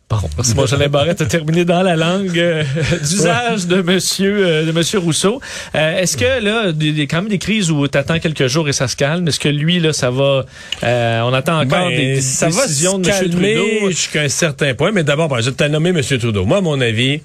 Bon, 0.10 0.20
merci 0.38 0.56
mon 0.56 0.66
Jolin 0.66 0.88
Barrette 0.88 1.20
a 1.20 1.26
terminé 1.26 1.66
dans 1.66 1.82
la 1.82 1.98
langue 1.98 2.40
euh, 2.40 2.64
d'usage 3.02 3.68
de 3.68 3.82
monsieur 3.82 4.38
euh, 4.46 4.66
de 4.66 4.72
monsieur 4.72 5.00
Rousseau. 5.00 5.42
Euh, 5.76 6.00
est-ce 6.00 6.16
que 6.16 6.42
là, 6.42 6.72
il 6.80 6.98
y 6.98 7.02
a 7.02 7.04
quand 7.08 7.18
même 7.18 7.28
des 7.28 7.40
crises 7.40 7.70
où 7.70 7.86
tu 7.90 7.98
attends 7.98 8.18
quelques 8.20 8.48
jours 8.48 8.70
et 8.70 8.74
ça 8.74 8.88
se 8.88 8.96
calme 8.96 9.28
Est-ce 9.28 9.40
que 9.40 9.50
lui 9.50 9.82
là, 9.82 9.92
ça 9.92 10.10
va 10.10 10.46
On 10.82 11.34
attend 11.34 11.60
encore 11.60 11.90
ben, 11.90 11.98
des, 11.98 12.22
ça 12.22 12.48
décisions 12.48 13.00
va 13.00 13.04
se 13.04 13.22
de 13.22 13.28
calmer 13.28 13.56
Trudeau? 13.56 13.90
Jusqu'à 13.90 14.22
un 14.22 14.30
certain 14.30 14.74
point. 14.76 14.94
Mais 14.94 15.04
d'abord, 15.04 15.28
ben, 15.28 15.42
je 15.42 15.50
t'ai 15.50 15.68
nommé 15.68 15.92
monsieur 15.92 16.18
Trudeau. 16.18 16.46
Moi, 16.46 16.60
à 16.60 16.62
mon 16.62 16.80
avis, 16.80 17.20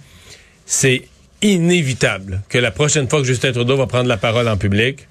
c'est 0.66 1.02
inévitable 1.42 2.42
que 2.48 2.58
la 2.58 2.70
prochaine 2.70 3.08
fois 3.08 3.20
que 3.20 3.26
Justin 3.26 3.52
Trudeau 3.52 3.76
va 3.76 3.86
prendre 3.86 4.08
la 4.08 4.16
parole 4.16 4.48
en 4.48 4.56
public, 4.56 5.08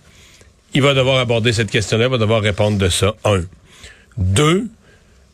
il 0.73 0.81
va 0.81 0.93
devoir 0.93 1.17
aborder 1.17 1.51
cette 1.53 1.69
question-là, 1.69 2.05
il 2.05 2.11
va 2.11 2.17
devoir 2.17 2.41
répondre 2.41 2.77
de 2.77 2.89
ça. 2.89 3.13
Un. 3.25 3.43
Deux, 4.17 4.67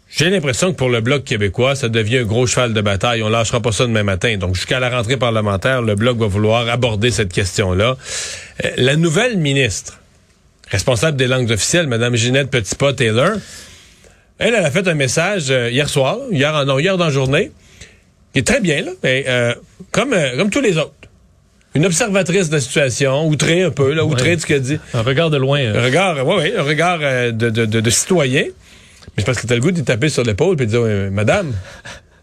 j'ai 0.09 0.29
l'impression 0.29 0.71
que 0.71 0.77
pour 0.77 0.89
le 0.89 1.01
Bloc 1.01 1.23
québécois, 1.23 1.75
ça 1.75 1.89
devient 1.89 2.19
un 2.19 2.23
gros 2.23 2.47
cheval 2.47 2.73
de 2.73 2.81
bataille. 2.81 3.21
On 3.23 3.29
lâchera 3.29 3.59
pas 3.59 3.71
ça 3.71 3.85
demain 3.85 4.03
matin. 4.03 4.37
Donc, 4.37 4.55
jusqu'à 4.55 4.79
la 4.79 4.89
rentrée 4.89 5.17
parlementaire, 5.17 5.81
le 5.81 5.95
Bloc 5.95 6.17
va 6.17 6.27
vouloir 6.27 6.67
aborder 6.69 7.11
cette 7.11 7.31
question-là. 7.33 7.97
Euh, 8.63 8.71
la 8.77 8.95
nouvelle 8.95 9.37
ministre, 9.37 9.99
responsable 10.69 11.17
des 11.17 11.27
langues 11.27 11.51
officielles, 11.51 11.87
Mme 11.87 12.15
Ginette 12.15 12.49
Petitpas-Taylor, 12.49 13.33
elle, 14.39 14.53
elle 14.53 14.65
a 14.65 14.71
fait 14.71 14.87
un 14.87 14.93
message 14.93 15.49
euh, 15.49 15.69
hier 15.69 15.89
soir, 15.89 16.17
hier, 16.31 16.65
non, 16.65 16.79
hier 16.79 16.97
dans 16.97 17.05
la 17.05 17.11
journée, 17.11 17.51
qui 18.37 18.41
est 18.41 18.43
très 18.53 18.61
bien, 18.61 18.83
là, 18.83 18.91
mais 19.03 19.25
euh, 19.27 19.55
comme, 19.91 20.15
comme 20.37 20.51
tous 20.51 20.61
les 20.61 20.77
autres. 20.77 20.93
Une 21.73 21.87
observatrice 21.87 22.49
de 22.49 22.55
la 22.55 22.61
situation, 22.61 23.27
outrée 23.27 23.63
un 23.63 23.71
peu, 23.71 23.93
là, 23.93 24.05
outrée 24.05 24.35
de 24.35 24.41
ce 24.41 24.45
qu'elle 24.45 24.61
dit. 24.61 24.77
Un 24.93 25.01
regard 25.01 25.31
de 25.31 25.37
loin. 25.37 25.59
Un 25.59 25.81
regard, 25.83 26.23
oui, 26.27 26.35
oui, 26.37 26.53
un 26.55 26.61
regard 26.61 26.99
de, 26.99 27.31
de, 27.31 27.65
de, 27.65 27.79
de 27.81 27.89
citoyen. 27.89 28.43
Mais 28.43 29.13
c'est 29.17 29.25
parce 29.25 29.39
que 29.39 29.47
t'as 29.47 29.55
le 29.55 29.61
goût 29.61 29.71
de 29.71 29.81
taper 29.81 30.09
sur 30.09 30.21
l'épaule 30.21 30.53
et 30.61 30.65
de 30.67 30.69
dire, 30.69 31.11
Madame. 31.11 31.51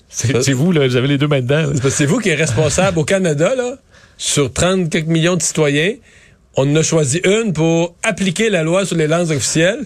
C'est 0.09 0.53
vous, 0.53 0.71
là, 0.71 0.87
vous 0.87 0.95
avez 0.95 1.09
les 1.09 1.19
deux 1.19 1.27
mains 1.27 1.41
dedans. 1.41 1.73
C'est 1.91 2.07
vous 2.07 2.21
qui 2.21 2.29
êtes 2.29 2.39
responsable 2.39 2.97
au 3.01 3.05
Canada, 3.05 3.57
là, 3.57 3.75
sur 4.17 4.53
30 4.53 4.91
quelques 4.91 5.09
millions 5.09 5.35
de 5.35 5.43
citoyens. 5.43 5.95
On 6.57 6.71
en 6.71 6.77
a 6.77 6.83
choisi 6.85 7.21
une 7.25 7.53
pour 7.53 7.97
appliquer 8.05 8.51
la 8.51 8.63
loi 8.63 8.87
sur 8.87 8.97
les 8.97 9.09
langues 9.09 9.33
officielles 9.33 9.85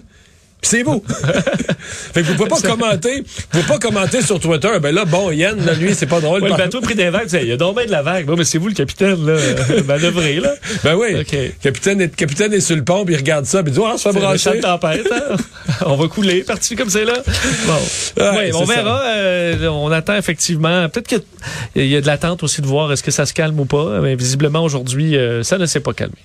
c'est 0.62 0.82
vous. 0.82 1.02
fait 2.12 2.22
que 2.22 2.26
vous 2.26 2.34
pouvez 2.34 2.48
pas 2.48 2.60
commenter. 2.60 3.20
Vous 3.20 3.46
pouvez 3.50 3.64
pas 3.64 3.78
commenter 3.78 4.22
sur 4.22 4.40
Twitter. 4.40 4.70
Ben 4.82 4.94
là, 4.94 5.04
bon, 5.04 5.30
Yann, 5.30 5.58
lui, 5.78 5.94
c'est 5.94 6.06
pas 6.06 6.20
drôle. 6.20 6.42
le 6.42 6.50
bateau 6.50 6.80
pris 6.80 6.94
des 6.94 7.10
vagues, 7.10 7.28
il 7.32 7.48
y 7.48 7.52
a 7.52 7.56
donc 7.56 7.76
de 7.76 7.90
la 7.90 8.02
vague. 8.02 8.26
Bon, 8.26 8.36
mais 8.36 8.44
c'est 8.44 8.58
vous 8.58 8.68
le 8.68 8.74
capitaine, 8.74 9.24
là, 9.24 9.38
manœuvré, 9.86 10.40
là. 10.40 10.54
Ben 10.82 10.96
oui. 10.96 11.14
Okay. 11.20 11.54
Capitaine, 11.62 12.00
est, 12.00 12.14
capitaine 12.14 12.52
est 12.52 12.60
sur 12.60 12.76
le 12.76 12.84
pont, 12.84 13.04
puis 13.04 13.14
il 13.14 13.18
regarde 13.18 13.44
ça, 13.44 13.62
puis 13.62 13.72
il 13.72 13.74
dit, 13.74 13.80
oh, 13.82 13.96
ça 13.96 14.10
va 14.10 14.20
brancher. 14.20 14.60
tempête, 14.60 15.08
hein? 15.12 15.36
on 15.86 15.96
va 15.96 16.08
couler, 16.08 16.42
parti 16.42 16.74
comme 16.74 16.90
c'est 16.90 17.04
là. 17.04 17.22
Bon. 17.66 18.22
Ouais, 18.22 18.50
on 18.54 18.64
verra. 18.64 19.02
Euh, 19.02 19.68
on 19.68 19.90
attend 19.92 20.16
effectivement. 20.16 20.88
Peut-être 20.88 21.06
qu'il 21.06 21.86
y 21.86 21.96
a 21.96 22.00
de 22.00 22.06
l'attente 22.06 22.42
aussi 22.42 22.62
de 22.62 22.66
voir 22.66 22.92
est-ce 22.92 23.02
que 23.02 23.10
ça 23.10 23.26
se 23.26 23.32
calme 23.32 23.58
ou 23.60 23.64
pas. 23.64 24.00
Mais 24.00 24.16
visiblement, 24.16 24.62
aujourd'hui, 24.62 25.16
euh, 25.16 25.42
ça 25.42 25.58
ne 25.58 25.66
s'est 25.66 25.80
pas 25.80 25.92
calmé. 25.92 26.16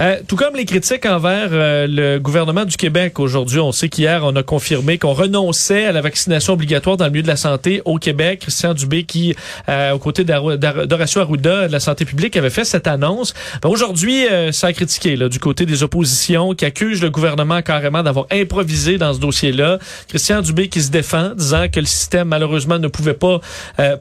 Euh, 0.00 0.18
tout 0.28 0.36
comme 0.36 0.54
les 0.54 0.64
critiques 0.64 1.06
envers 1.06 1.48
euh, 1.50 1.88
le 1.88 2.20
gouvernement 2.20 2.64
du 2.64 2.76
Québec 2.76 3.18
aujourd'hui, 3.18 3.58
on 3.58 3.72
sait 3.72 3.88
qu'hier 3.88 4.22
on 4.24 4.36
a 4.36 4.44
confirmé 4.44 4.96
qu'on 4.96 5.12
renonçait 5.12 5.86
à 5.86 5.92
la 5.92 6.00
vaccination 6.00 6.52
obligatoire 6.52 6.96
dans 6.96 7.06
le 7.06 7.10
milieu 7.10 7.24
de 7.24 7.28
la 7.28 7.36
santé 7.36 7.82
au 7.84 7.98
Québec. 7.98 8.40
Christian 8.42 8.74
Dubé, 8.74 9.02
qui 9.02 9.34
euh, 9.68 9.92
aux 9.92 9.98
côtés 9.98 10.22
d'Horacio 10.22 11.20
Arruda 11.20 11.66
de 11.66 11.72
la 11.72 11.80
santé 11.80 12.04
publique, 12.04 12.36
avait 12.36 12.50
fait 12.50 12.64
cette 12.64 12.86
annonce. 12.86 13.34
Ben, 13.60 13.68
aujourd'hui, 13.68 14.26
ça 14.52 14.68
a 14.68 14.72
critiqué 14.72 15.16
là, 15.16 15.28
du 15.28 15.40
côté 15.40 15.66
des 15.66 15.82
oppositions 15.82 16.54
qui 16.54 16.64
accusent 16.64 17.02
le 17.02 17.10
gouvernement 17.10 17.60
carrément 17.62 18.04
d'avoir 18.04 18.26
improvisé 18.30 18.98
dans 18.98 19.12
ce 19.12 19.18
dossier-là. 19.18 19.78
Christian 20.08 20.42
Dubé 20.42 20.68
qui 20.68 20.80
se 20.80 20.90
défend, 20.90 21.34
disant 21.34 21.66
que 21.72 21.80
le 21.80 21.86
système 21.86 22.28
malheureusement 22.28 22.78
ne 22.78 22.88
pouvait 22.88 23.14
pas 23.14 23.40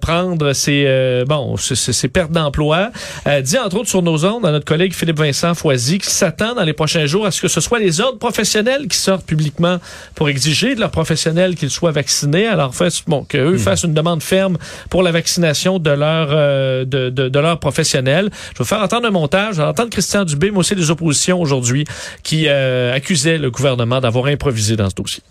prendre 0.01 0.54
ses 0.54 1.24
bon 1.27 1.58
ses, 1.58 2.08
pertes 2.08 2.32
d'emploi. 2.32 2.92
dit 3.42 3.58
entre 3.58 3.77
autres 3.77 3.89
sur 3.89 4.01
nos 4.01 4.25
ondes 4.25 4.46
à 4.46 4.51
notre 4.51 4.66
collègue 4.66 4.94
Philippe 4.94 5.18
Vincent 5.18 5.54
Foisy 5.56 5.87
dit 5.88 5.98
qu'il 6.00 6.10
s'attend 6.10 6.53
dans 6.56 6.63
les 6.63 6.74
prochains 6.74 7.06
jours 7.06 7.25
à 7.25 7.32
ce 7.32 7.41
que 7.41 7.48
ce 7.48 7.62
soit 7.62 7.79
les 7.79 8.01
ordres 8.01 8.20
professionnels 8.20 8.88
qui 8.88 8.98
sortent 8.98 9.25
publiquement 9.25 9.79
pour 10.15 10.29
exiger 10.29 10.75
de 10.75 10.79
leurs 10.79 10.91
professionnels 10.91 11.56
qu'ils 11.56 11.72
soient 11.72 11.91
vaccinés. 11.91 12.48
Alors, 12.48 12.74
bon, 13.08 13.24
qu'eux 13.24 13.53
mmh. 13.53 13.60
fassent 13.60 13.84
une 13.84 13.94
demande 13.94 14.22
ferme 14.22 14.58
pour 14.89 15.03
la 15.03 15.12
vaccination 15.12 15.79
de 15.79 15.89
leurs 15.89 16.29
euh, 16.32 16.86
de, 16.86 17.10
de, 17.10 17.29
de 17.29 17.39
leurs 17.39 17.60
professionnels. 17.60 18.29
Je 18.53 18.63
vais 18.63 18.67
faire 18.67 18.82
entendre 18.82 19.08
un 19.08 19.12
montage. 19.12 19.56
Je 19.56 19.62
vais 19.62 19.67
entendre 19.67 19.89
Christian 19.89 20.25
Dubé, 20.25 20.51
mais 20.51 20.60
aussi 20.60 20.75
des 20.75 20.91
oppositions 20.91 21.39
aujourd'hui 21.39 21.86
qui 22.24 22.46
euh, 22.48 22.94
accusaient 22.94 23.38
le 23.38 23.51
gouvernement 23.51 24.00
d'avoir 24.00 24.25
improvisé 24.25 24.75
dans 24.75 24.89
ce 24.89 24.96
dossier. 24.96 25.24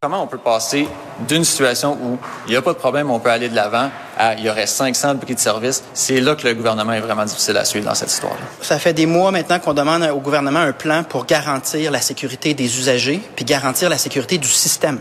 Comment 0.00 0.22
on 0.22 0.28
peut 0.28 0.38
passer 0.38 0.86
d'une 1.28 1.42
situation 1.42 1.98
où 2.00 2.18
il 2.46 2.50
n'y 2.50 2.56
a 2.56 2.62
pas 2.62 2.72
de 2.72 2.78
problème, 2.78 3.10
on 3.10 3.18
peut 3.18 3.30
aller 3.30 3.48
de 3.48 3.56
l'avant, 3.56 3.90
à 4.16 4.34
il 4.34 4.44
y 4.44 4.48
aurait 4.48 4.68
500 4.68 5.14
de 5.14 5.18
prix 5.18 5.34
de 5.34 5.40
service? 5.40 5.82
C'est 5.92 6.20
là 6.20 6.36
que 6.36 6.46
le 6.46 6.54
gouvernement 6.54 6.92
est 6.92 7.00
vraiment 7.00 7.24
difficile 7.24 7.56
à 7.56 7.64
suivre 7.64 7.84
dans 7.84 7.96
cette 7.96 8.12
histoire-là. 8.12 8.46
Ça 8.62 8.78
fait 8.78 8.92
des 8.92 9.06
mois 9.06 9.32
maintenant 9.32 9.58
qu'on 9.58 9.74
demande 9.74 10.04
au 10.04 10.20
gouvernement 10.20 10.60
un 10.60 10.70
plan 10.70 11.02
pour 11.02 11.26
garantir 11.26 11.90
la 11.90 12.00
sécurité 12.00 12.54
des 12.54 12.78
usagers, 12.78 13.20
puis 13.34 13.44
garantir 13.44 13.90
la 13.90 13.98
sécurité 13.98 14.38
du 14.38 14.46
système. 14.46 15.00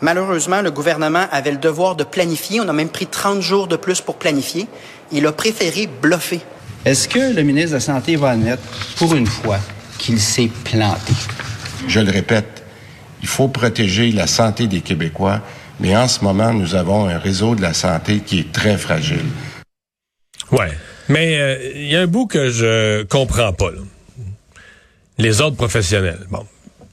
Malheureusement, 0.00 0.62
le 0.62 0.70
gouvernement 0.70 1.26
avait 1.30 1.50
le 1.50 1.58
devoir 1.58 1.94
de 1.94 2.04
planifier. 2.04 2.58
On 2.62 2.68
a 2.70 2.72
même 2.72 2.88
pris 2.88 3.08
30 3.08 3.42
jours 3.42 3.66
de 3.66 3.76
plus 3.76 4.00
pour 4.00 4.16
planifier. 4.16 4.66
Il 5.10 5.26
a 5.26 5.32
préféré 5.32 5.86
bluffer. 6.00 6.40
Est-ce 6.86 7.06
que 7.06 7.34
le 7.34 7.42
ministre 7.42 7.72
de 7.72 7.74
la 7.74 7.80
Santé 7.80 8.16
va 8.16 8.30
admettre, 8.30 8.62
pour 8.96 9.14
une 9.14 9.26
fois, 9.26 9.58
qu'il 9.98 10.18
s'est 10.18 10.50
planté? 10.64 11.12
Je 11.86 12.00
le 12.00 12.10
répète, 12.10 12.51
il 13.22 13.28
faut 13.28 13.48
protéger 13.48 14.12
la 14.12 14.26
santé 14.26 14.66
des 14.66 14.80
Québécois, 14.80 15.40
mais 15.80 15.96
en 15.96 16.08
ce 16.08 16.22
moment, 16.24 16.52
nous 16.52 16.74
avons 16.74 17.08
un 17.08 17.18
réseau 17.18 17.54
de 17.54 17.62
la 17.62 17.72
santé 17.72 18.20
qui 18.20 18.40
est 18.40 18.52
très 18.52 18.76
fragile. 18.76 19.24
Ouais, 20.50 20.72
mais 21.08 21.38
euh, 21.38 21.72
il 21.74 21.88
y 21.88 21.96
a 21.96 22.02
un 22.02 22.06
bout 22.06 22.26
que 22.26 22.50
je 22.50 23.04
comprends 23.04 23.52
pas. 23.52 23.70
Les 25.18 25.40
autres 25.40 25.56
professionnels. 25.56 26.26
Bon, 26.30 26.46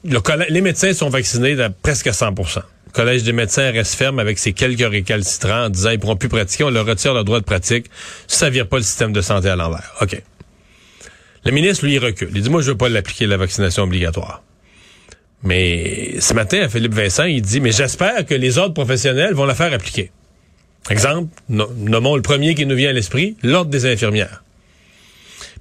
le 0.04 0.20
les 0.48 0.60
médecins 0.60 0.92
sont 0.92 1.10
vaccinés 1.10 1.60
à 1.60 1.70
presque 1.70 2.08
100% 2.08 2.62
le 2.90 2.96
Collège 2.96 3.22
des 3.22 3.32
médecins 3.32 3.70
reste 3.70 3.94
ferme 3.94 4.18
avec 4.18 4.38
ses 4.38 4.52
quelques 4.52 4.90
récalcitrants 4.90 5.66
en 5.66 5.68
disant 5.68 5.90
ils 5.90 5.98
pourront 5.98 6.16
plus 6.16 6.28
pratiquer, 6.28 6.64
on 6.64 6.70
leur 6.70 6.86
retire 6.86 7.14
leur 7.14 7.24
droit 7.24 7.38
de 7.38 7.44
pratique. 7.44 7.86
Ça 8.26 8.50
vire 8.50 8.66
pas 8.66 8.78
le 8.78 8.82
système 8.82 9.12
de 9.12 9.20
santé 9.20 9.48
à 9.48 9.56
l'envers. 9.56 9.92
OK. 10.00 10.20
Le 11.44 11.52
ministre, 11.52 11.84
lui, 11.84 11.94
il 11.94 11.98
recule. 11.98 12.30
Il 12.34 12.42
dit, 12.42 12.50
moi, 12.50 12.60
je 12.60 12.72
veux 12.72 12.76
pas 12.76 12.88
l'appliquer, 12.88 13.26
la 13.26 13.36
vaccination 13.36 13.84
obligatoire. 13.84 14.42
Mais 15.42 16.20
ce 16.20 16.34
matin, 16.34 16.62
à 16.62 16.68
Philippe 16.68 16.94
Vincent, 16.94 17.24
il 17.24 17.40
dit, 17.42 17.60
mais 17.60 17.72
j'espère 17.72 18.26
que 18.26 18.34
les 18.34 18.58
autres 18.58 18.74
professionnels 18.74 19.34
vont 19.34 19.46
la 19.46 19.54
faire 19.54 19.72
appliquer. 19.72 20.10
Exemple, 20.90 21.30
nommons 21.48 22.16
le 22.16 22.22
premier 22.22 22.54
qui 22.54 22.66
nous 22.66 22.76
vient 22.76 22.90
à 22.90 22.92
l'esprit, 22.92 23.36
l'Ordre 23.42 23.70
des 23.70 23.86
infirmières. 23.86 24.42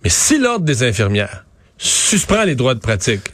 Mais 0.03 0.09
si 0.09 0.39
l'Ordre 0.39 0.65
des 0.65 0.83
infirmières 0.83 1.45
suspend 1.77 2.43
les 2.43 2.55
droits 2.55 2.73
de 2.73 2.79
pratique, 2.79 3.33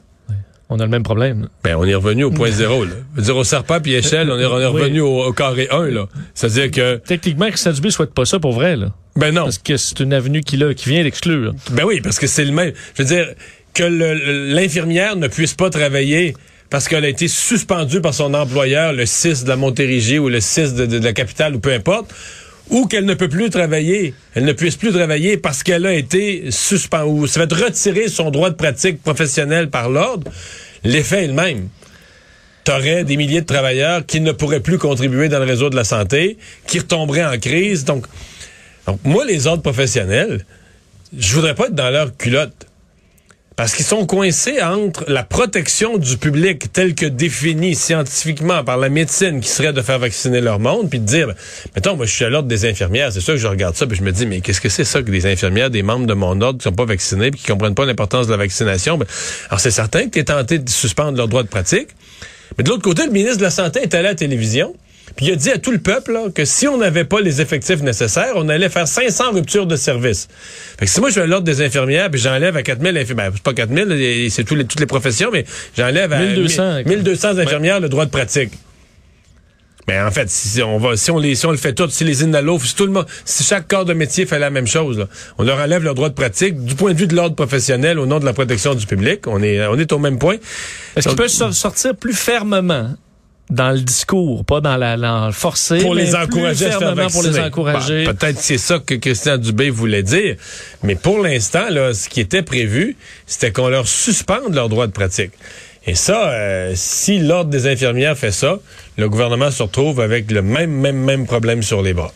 on 0.69 0.79
a 0.79 0.83
le 0.83 0.89
même 0.89 1.03
problème. 1.03 1.47
Ben, 1.63 1.75
on 1.75 1.85
est 1.85 1.93
revenu 1.93 2.23
au 2.23 2.31
point 2.31 2.49
zéro. 2.49 2.85
Là. 2.85 2.91
Je 3.13 3.19
veux 3.19 3.25
dire, 3.25 3.37
au 3.37 3.43
serpent 3.43 3.79
puis 3.79 3.93
échelle, 3.93 4.31
on 4.31 4.39
est, 4.39 4.45
revenu 4.45 5.01
au, 5.01 5.31
carré 5.31 5.67
1. 5.69 5.89
Là. 5.91 6.07
C'est-à-dire 6.33 6.71
que... 6.71 6.95
Techniquement, 7.05 7.47
Christian 7.49 7.71
Dubé 7.71 7.91
souhaite 7.91 8.13
pas 8.13 8.25
ça 8.25 8.39
pour 8.39 8.53
vrai. 8.53 8.75
Là. 8.75 8.87
Ben 9.15 9.33
non. 9.33 9.43
Parce 9.43 9.59
que 9.59 9.77
c'est 9.77 9.99
une 9.99 10.11
avenue 10.11 10.41
qui 10.41 10.57
vient 10.57 11.03
d'exclure. 11.03 11.53
Ben 11.71 11.83
oui, 11.85 12.01
parce 12.01 12.17
que 12.17 12.25
c'est 12.25 12.45
le 12.45 12.51
même... 12.51 12.73
Je 12.95 13.03
veux 13.03 13.07
dire, 13.07 13.27
que 13.75 13.83
l'infirmière 13.83 15.15
ne 15.15 15.27
puisse 15.27 15.53
pas 15.53 15.69
travailler 15.69 16.33
parce 16.69 16.87
qu'elle 16.87 17.05
a 17.05 17.09
été 17.09 17.27
suspendue 17.27 18.01
par 18.01 18.13
son 18.13 18.33
employeur 18.33 18.93
le 18.93 19.05
6 19.05 19.43
de 19.43 19.49
la 19.49 19.55
Montérégie 19.55 20.17
ou 20.17 20.29
le 20.29 20.39
6 20.39 20.73
de, 20.73 20.97
la 20.97 21.13
capitale 21.13 21.55
ou 21.55 21.59
peu 21.59 21.71
importe, 21.71 22.11
ou 22.69 22.87
qu'elle 22.87 23.05
ne 23.05 23.13
peut 23.13 23.29
plus 23.29 23.49
travailler, 23.51 24.15
elle 24.33 24.45
ne 24.45 24.53
puisse 24.53 24.75
plus 24.75 24.91
travailler 24.91 25.37
parce 25.37 25.61
qu'elle 25.61 25.85
a 25.85 25.93
été 25.93 26.49
suspendue 26.49 27.21
ou 27.21 27.27
ça 27.27 27.41
va 27.41 27.43
être 27.43 27.63
retiré 27.63 28.07
son 28.07 28.31
droit 28.31 28.49
de 28.49 28.55
pratique 28.55 29.03
professionnelle 29.03 29.69
par 29.69 29.89
l'ordre, 29.89 30.31
l'effet 30.83 31.25
est 31.25 31.27
le 31.27 31.33
même. 31.33 31.67
T'aurais 32.63 33.03
des 33.03 33.15
milliers 33.15 33.41
de 33.41 33.45
travailleurs 33.45 34.03
qui 34.03 34.21
ne 34.21 34.31
pourraient 34.31 34.61
plus 34.61 34.79
contribuer 34.79 35.29
dans 35.29 35.37
le 35.37 35.45
réseau 35.45 35.69
de 35.69 35.75
la 35.75 35.83
santé, 35.83 36.37
qui 36.65 36.79
retomberaient 36.79 37.25
en 37.25 37.37
crise. 37.37 37.85
Donc, 37.85 38.07
donc 38.87 38.99
moi, 39.03 39.23
les 39.23 39.45
autres 39.45 39.61
professionnels, 39.61 40.43
je 41.15 41.35
voudrais 41.35 41.53
pas 41.53 41.67
être 41.67 41.75
dans 41.75 41.91
leur 41.91 42.17
culotte. 42.17 42.65
Parce 43.55 43.73
qu'ils 43.73 43.85
sont 43.85 44.05
coincés 44.05 44.61
entre 44.61 45.05
la 45.07 45.23
protection 45.23 45.97
du 45.97 46.17
public 46.17 46.73
telle 46.73 46.93
que 46.93 47.05
définie 47.05 47.73
scientifiquement 47.73 48.65
par 48.65 48.77
la 48.77 48.89
médecine 48.89 49.39
qui 49.39 49.47
serait 49.47 49.71
de 49.71 49.81
faire 49.81 49.97
vacciner 49.97 50.41
leur 50.41 50.59
monde, 50.59 50.89
puis 50.89 50.99
de 50.99 51.05
dire, 51.05 51.33
mettons, 51.73 51.95
moi 51.95 52.05
je 52.05 52.13
suis 52.13 52.25
à 52.25 52.29
l'ordre 52.29 52.49
des 52.49 52.65
infirmières, 52.65 53.13
c'est 53.13 53.21
sûr 53.21 53.35
que 53.35 53.39
je 53.39 53.47
regarde 53.47 53.75
ça, 53.75 53.87
puis 53.87 53.97
je 53.97 54.03
me 54.03 54.11
dis, 54.11 54.25
mais 54.25 54.41
qu'est-ce 54.41 54.59
que 54.59 54.67
c'est 54.67 54.83
ça 54.83 55.01
que 55.01 55.09
des 55.09 55.25
infirmières, 55.25 55.69
des 55.69 55.83
membres 55.83 56.05
de 56.05 56.13
mon 56.13 56.41
ordre 56.41 56.59
qui 56.59 56.63
sont 56.63 56.73
pas 56.73 56.83
vaccinés, 56.83 57.31
puis 57.31 57.39
qui 57.39 57.47
comprennent 57.47 57.75
pas 57.75 57.85
l'importance 57.85 58.27
de 58.27 58.31
la 58.31 58.37
vaccination? 58.37 58.97
Ben, 58.97 59.05
alors 59.47 59.61
c'est 59.61 59.71
certain 59.71 60.05
que 60.05 60.09
tu 60.09 60.19
es 60.19 60.25
tenté 60.25 60.59
de 60.59 60.69
suspendre 60.69 61.17
leur 61.17 61.29
droit 61.29 61.43
de 61.43 61.47
pratique. 61.47 61.89
Mais 62.57 62.63
de 62.63 62.69
l'autre 62.69 62.83
côté, 62.83 63.05
le 63.05 63.11
ministre 63.11 63.37
de 63.37 63.43
la 63.43 63.51
Santé 63.51 63.81
est 63.83 63.93
allé 63.93 64.07
à 64.07 64.11
la 64.11 64.15
télévision, 64.15 64.75
puis 65.15 65.27
il 65.27 65.31
a 65.31 65.35
dit 65.35 65.51
à 65.51 65.57
tout 65.57 65.71
le 65.71 65.77
peuple 65.77 66.17
que 66.33 66.45
si 66.45 66.67
on 66.67 66.77
n'avait 66.77 67.05
pas 67.05 67.21
les 67.21 67.39
effectifs 67.41 67.81
nécessaires, 67.81 68.33
on 68.35 68.49
allait 68.49 68.69
faire 68.69 68.87
500 68.87 69.31
ruptures 69.31 69.65
de 69.65 69.75
service. 69.75 70.27
Fait 70.77 70.85
que 70.85 70.91
si 70.91 70.99
moi 70.99 71.09
je 71.09 71.13
suis 71.13 71.21
à 71.21 71.27
l'ordre 71.27 71.45
des 71.45 71.61
infirmières, 71.61 72.09
puis 72.09 72.19
j'enlève 72.19 72.57
à 72.57 72.63
4000 72.63 72.97
infirmières, 72.97 73.31
c'est 73.33 73.43
pas 73.43 73.53
4000, 73.53 74.29
c'est 74.29 74.51
les, 74.51 74.65
toutes 74.65 74.79
les 74.79 74.85
professions, 74.85 75.29
mais 75.31 75.45
j'enlève 75.77 76.11
à 76.11 76.19
1200, 76.19 76.83
1200 76.85 77.37
infirmières 77.37 77.79
le 77.79 77.89
droit 77.89 78.05
de 78.05 78.11
pratique. 78.11 78.51
Mais 79.87 80.01
en 80.01 80.09
fait, 80.09 80.29
si 80.29 80.63
on 80.63 80.79
va, 80.79 80.97
si 80.97 81.11
on 81.11 81.19
les, 81.19 81.35
si 81.35 81.45
on 81.45 81.51
le 81.51 81.57
fait 81.57 81.73
tout, 81.73 81.87
si 81.89 82.03
les 82.03 82.23
inhalos, 82.23 82.59
si 82.59 82.75
tout 82.75 82.87
le 82.87 82.91
monde, 82.91 83.05
si 83.23 83.43
chaque 83.43 83.67
corps 83.67 83.85
de 83.85 83.93
métier 83.93 84.25
fait 84.25 84.39
la 84.39 84.49
même 84.49 84.65
chose, 84.65 85.07
on 85.37 85.43
leur 85.43 85.59
enlève 85.59 85.83
leur 85.83 85.93
droit 85.93 86.09
de 86.09 86.15
pratique 86.15 86.63
du 86.65 86.73
point 86.73 86.93
de 86.93 86.97
vue 86.97 87.05
de 87.05 87.15
l'ordre 87.15 87.35
professionnel 87.35 87.99
au 87.99 88.07
nom 88.07 88.19
de 88.19 88.25
la 88.25 88.33
protection 88.33 88.73
du 88.73 88.87
public. 88.87 89.27
On 89.27 89.43
est, 89.43 89.63
on 89.67 89.77
est 89.77 89.91
au 89.93 89.99
même 89.99 90.17
point. 90.17 90.37
Est-ce 90.95 91.07
qu'ils 91.07 91.17
peuvent 91.17 91.29
sortir 91.29 91.95
plus 91.95 92.13
fermement? 92.13 92.95
Dans 93.49 93.71
le 93.71 93.79
discours, 93.79 94.43
pas 94.43 94.59
dans 94.59 94.77
la, 94.77 94.97
dans 94.97 95.31
forcer, 95.31 95.77
pour 95.79 95.93
les 95.93 96.15
encourager 96.15 96.65
à 96.65 96.79
faire 96.79 97.07
pour 97.11 97.23
les 97.23 97.39
encourager. 97.39 98.05
Bah, 98.05 98.13
peut-être 98.13 98.39
c'est 98.39 98.57
ça 98.57 98.79
que 98.79 98.95
Christian 98.95 99.37
Dubé 99.37 99.69
voulait 99.69 100.03
dire, 100.03 100.35
mais 100.83 100.95
pour 100.95 101.19
l'instant, 101.19 101.69
là, 101.69 101.93
ce 101.93 102.09
qui 102.09 102.21
était 102.21 102.41
prévu, 102.41 102.97
c'était 103.27 103.51
qu'on 103.51 103.69
leur 103.69 103.87
suspende 103.87 104.53
leur 104.53 104.69
droit 104.69 104.87
de 104.87 104.91
pratique. 104.91 105.31
Et 105.87 105.93
ça, 105.93 106.29
euh, 106.29 106.73
si 106.75 107.19
l'ordre 107.19 107.51
des 107.51 107.67
infirmières 107.67 108.17
fait 108.17 108.31
ça, 108.31 108.57
le 108.97 109.07
gouvernement 109.07 109.51
se 109.51 109.61
retrouve 109.61 110.01
avec 110.01 110.31
le 110.31 110.41
même, 110.41 110.71
même, 110.71 110.97
même 110.97 111.27
problème 111.27 111.61
sur 111.61 111.83
les 111.83 111.93
bras. 111.93 112.11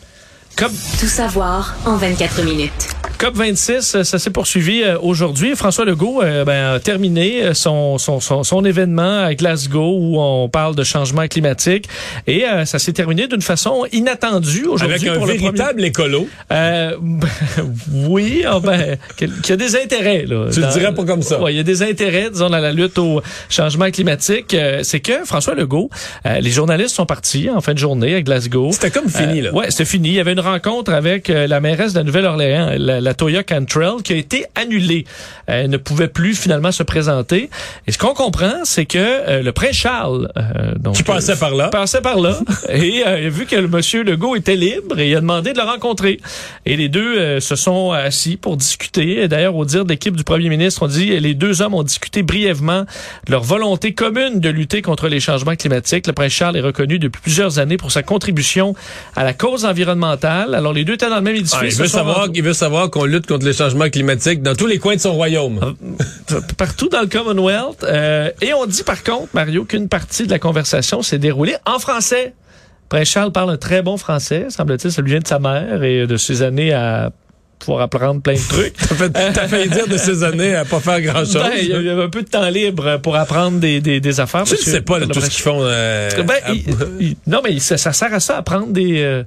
Comme... 0.56 0.72
Tout 0.98 1.06
savoir 1.06 1.76
en 1.86 1.96
24 1.96 2.42
minutes. 2.42 2.99
COP26, 3.20 3.98
euh, 3.98 4.02
ça 4.02 4.18
s'est 4.18 4.30
poursuivi 4.30 4.82
euh, 4.82 4.96
aujourd'hui. 4.98 5.54
François 5.54 5.84
Legault 5.84 6.22
euh, 6.22 6.46
ben, 6.46 6.76
a 6.76 6.80
terminé 6.80 7.52
son, 7.52 7.98
son, 7.98 8.18
son, 8.20 8.64
événement 8.64 9.24
à 9.24 9.34
Glasgow 9.34 9.98
où 9.98 10.18
on 10.18 10.48
parle 10.48 10.74
de 10.74 10.84
changement 10.84 11.28
climatique. 11.28 11.86
Et 12.26 12.44
ça 12.64 12.78
s'est 12.78 12.92
terminé 12.92 13.26
d'une 13.26 13.42
façon 13.42 13.84
inattendue 13.92 14.66
aujourd'hui. 14.66 15.08
Avec 15.08 15.22
un 15.22 15.26
véritable 15.26 15.84
écolo. 15.84 16.28
Euh, 16.50 16.96
oui, 17.92 18.44
oh, 18.50 18.60
ben, 18.60 18.96
qui 19.16 19.52
a 19.52 19.56
des 19.56 19.76
intérêts. 19.76 20.24
Là, 20.26 20.46
tu 20.52 20.60
le 20.60 20.68
dirais 20.68 20.94
pas 20.94 21.04
comme 21.04 21.22
ça. 21.22 21.38
il 21.48 21.56
y 21.56 21.60
a 21.60 21.62
des 21.62 21.82
intérêts, 21.82 22.30
disons, 22.30 22.48
dans 22.48 22.58
la 22.58 22.72
lutte 22.72 22.98
au 22.98 23.20
changement 23.48 23.90
climatique. 23.90 24.56
C'est 24.82 25.00
que 25.00 25.24
François 25.24 25.54
Legault, 25.54 25.90
les 26.24 26.50
journalistes 26.50 26.94
sont 26.94 27.06
partis 27.06 27.50
en 27.50 27.60
fin 27.60 27.74
de 27.74 27.78
journée 27.78 28.14
à 28.14 28.22
Glasgow. 28.22 28.70
C'était 28.72 28.90
comme 28.90 29.08
fini, 29.08 29.42
là. 29.42 29.52
Ouais, 29.52 29.70
c'était 29.70 29.84
fini. 29.84 30.08
Il 30.08 30.14
y 30.14 30.20
avait 30.20 30.32
une 30.32 30.40
rencontre 30.40 30.92
avec 30.92 31.28
la 31.28 31.60
mairesse 31.60 31.92
de 31.92 31.98
la 31.98 32.04
Nouvelle-Orléans, 32.04 32.72
la 32.78 33.09
la 33.09 33.09
Toya 33.14 33.42
Cantrell, 33.42 34.02
qui 34.02 34.12
a 34.12 34.16
été 34.16 34.44
annulée. 34.54 35.04
Elle 35.46 35.70
ne 35.70 35.76
pouvait 35.76 36.08
plus 36.08 36.34
finalement 36.34 36.72
se 36.72 36.82
présenter. 36.82 37.50
Et 37.86 37.92
ce 37.92 37.98
qu'on 37.98 38.14
comprend, 38.14 38.64
c'est 38.64 38.86
que 38.86 38.98
euh, 38.98 39.42
le 39.42 39.52
prince 39.52 39.72
Charles, 39.72 40.30
euh, 40.36 40.74
donc, 40.76 40.96
qui 40.96 41.02
passait 41.02 41.36
par 41.36 41.54
là, 41.54 41.68
passait 41.68 42.00
par 42.00 42.20
là, 42.20 42.38
et 42.68 43.02
euh, 43.06 43.30
vu 43.30 43.46
que 43.46 43.56
le 43.56 43.68
monsieur 43.68 44.02
Legault 44.02 44.36
était 44.36 44.56
libre, 44.56 44.98
il 45.00 45.14
a 45.16 45.20
demandé 45.20 45.52
de 45.52 45.58
le 45.58 45.64
rencontrer. 45.64 46.20
Et 46.66 46.76
les 46.76 46.88
deux 46.88 47.40
se 47.40 47.56
sont 47.56 47.92
assis 47.92 48.36
pour 48.36 48.56
discuter. 48.56 49.28
D'ailleurs, 49.28 49.56
au 49.56 49.64
dire 49.64 49.84
de 49.84 49.90
l'équipe 49.90 50.16
du 50.16 50.24
premier 50.24 50.48
ministre, 50.48 50.82
on 50.82 50.88
dit 50.88 51.18
les 51.18 51.34
deux 51.34 51.62
hommes 51.62 51.74
ont 51.74 51.82
discuté 51.82 52.22
brièvement 52.22 52.82
de 53.26 53.32
leur 53.32 53.42
volonté 53.42 53.92
commune 53.94 54.40
de 54.40 54.48
lutter 54.48 54.82
contre 54.82 55.08
les 55.08 55.20
changements 55.20 55.56
climatiques. 55.56 56.06
Le 56.06 56.12
prince 56.12 56.32
Charles 56.32 56.56
est 56.56 56.60
reconnu 56.60 56.98
depuis 56.98 57.20
plusieurs 57.22 57.58
années 57.58 57.76
pour 57.76 57.92
sa 57.92 58.02
contribution 58.02 58.74
à 59.16 59.24
la 59.24 59.32
cause 59.32 59.64
environnementale. 59.64 60.54
Alors 60.54 60.72
les 60.72 60.84
deux 60.84 60.94
étaient 60.94 61.08
dans 61.08 61.16
le 61.16 61.22
même 61.22 61.36
édifice. 61.36 61.58
Ah, 61.60 61.66
il, 61.66 61.74
veut 61.74 61.88
savoir, 61.88 62.28
il 62.32 62.42
veut 62.42 62.52
savoir 62.52 62.90
qu'on 63.00 63.06
lutte 63.06 63.26
contre 63.26 63.46
les 63.46 63.54
changements 63.54 63.88
climatiques 63.88 64.42
dans 64.42 64.54
tous 64.54 64.66
les 64.66 64.78
coins 64.78 64.96
de 64.96 65.00
son 65.00 65.14
royaume. 65.14 65.74
Euh, 66.32 66.40
partout 66.58 66.88
dans 66.88 67.00
le 67.00 67.06
Commonwealth. 67.06 67.82
Euh, 67.84 68.30
et 68.42 68.52
on 68.52 68.66
dit 68.66 68.82
par 68.82 69.02
contre, 69.02 69.28
Mario, 69.32 69.64
qu'une 69.64 69.88
partie 69.88 70.26
de 70.26 70.30
la 70.30 70.38
conversation 70.38 71.02
s'est 71.02 71.18
déroulée 71.18 71.56
en 71.66 71.78
français. 71.78 72.34
Prince 72.90 73.08
Charles 73.08 73.32
parle 73.32 73.50
un 73.50 73.56
très 73.56 73.82
bon 73.82 73.96
français, 73.96 74.46
semble-t-il. 74.50 74.92
Ça 74.92 75.00
lui 75.00 75.12
vient 75.12 75.20
de 75.20 75.26
sa 75.26 75.38
mère 75.38 75.82
et 75.82 76.06
de 76.06 76.16
ses 76.16 76.42
années 76.42 76.72
à 76.72 77.10
pouvoir 77.58 77.82
apprendre 77.82 78.20
plein 78.20 78.34
de 78.34 78.48
trucs. 78.48 78.76
T'as 79.12 79.48
fait, 79.48 79.68
dire 79.68 79.86
de 79.86 79.96
ces 79.96 80.22
années 80.24 80.54
à 80.54 80.64
pas 80.64 80.80
faire 80.80 81.00
grand-chose. 81.00 81.34
Ben, 81.34 81.52
il 81.58 81.68
y 81.68 81.88
avait 81.88 82.02
un 82.02 82.08
peu 82.08 82.22
de 82.22 82.28
temps 82.28 82.48
libre 82.48 82.98
pour 82.98 83.16
apprendre 83.16 83.60
des, 83.60 83.80
des, 83.80 84.00
des 84.00 84.20
affaires. 84.20 84.44
Je 84.44 84.54
ne 84.54 84.58
sais 84.58 84.82
pas 84.82 85.00
tout 85.00 85.20
ce 85.20 85.30
qu'ils 85.30 85.42
font. 85.42 85.60
Euh, 85.62 86.10
ben, 86.22 86.36
non, 87.26 87.40
mais 87.44 87.58
ça, 87.60 87.78
ça, 87.78 87.92
sert 87.92 88.12
à 88.12 88.20
ça, 88.20 88.36
apprendre 88.38 88.68
des 88.68 89.24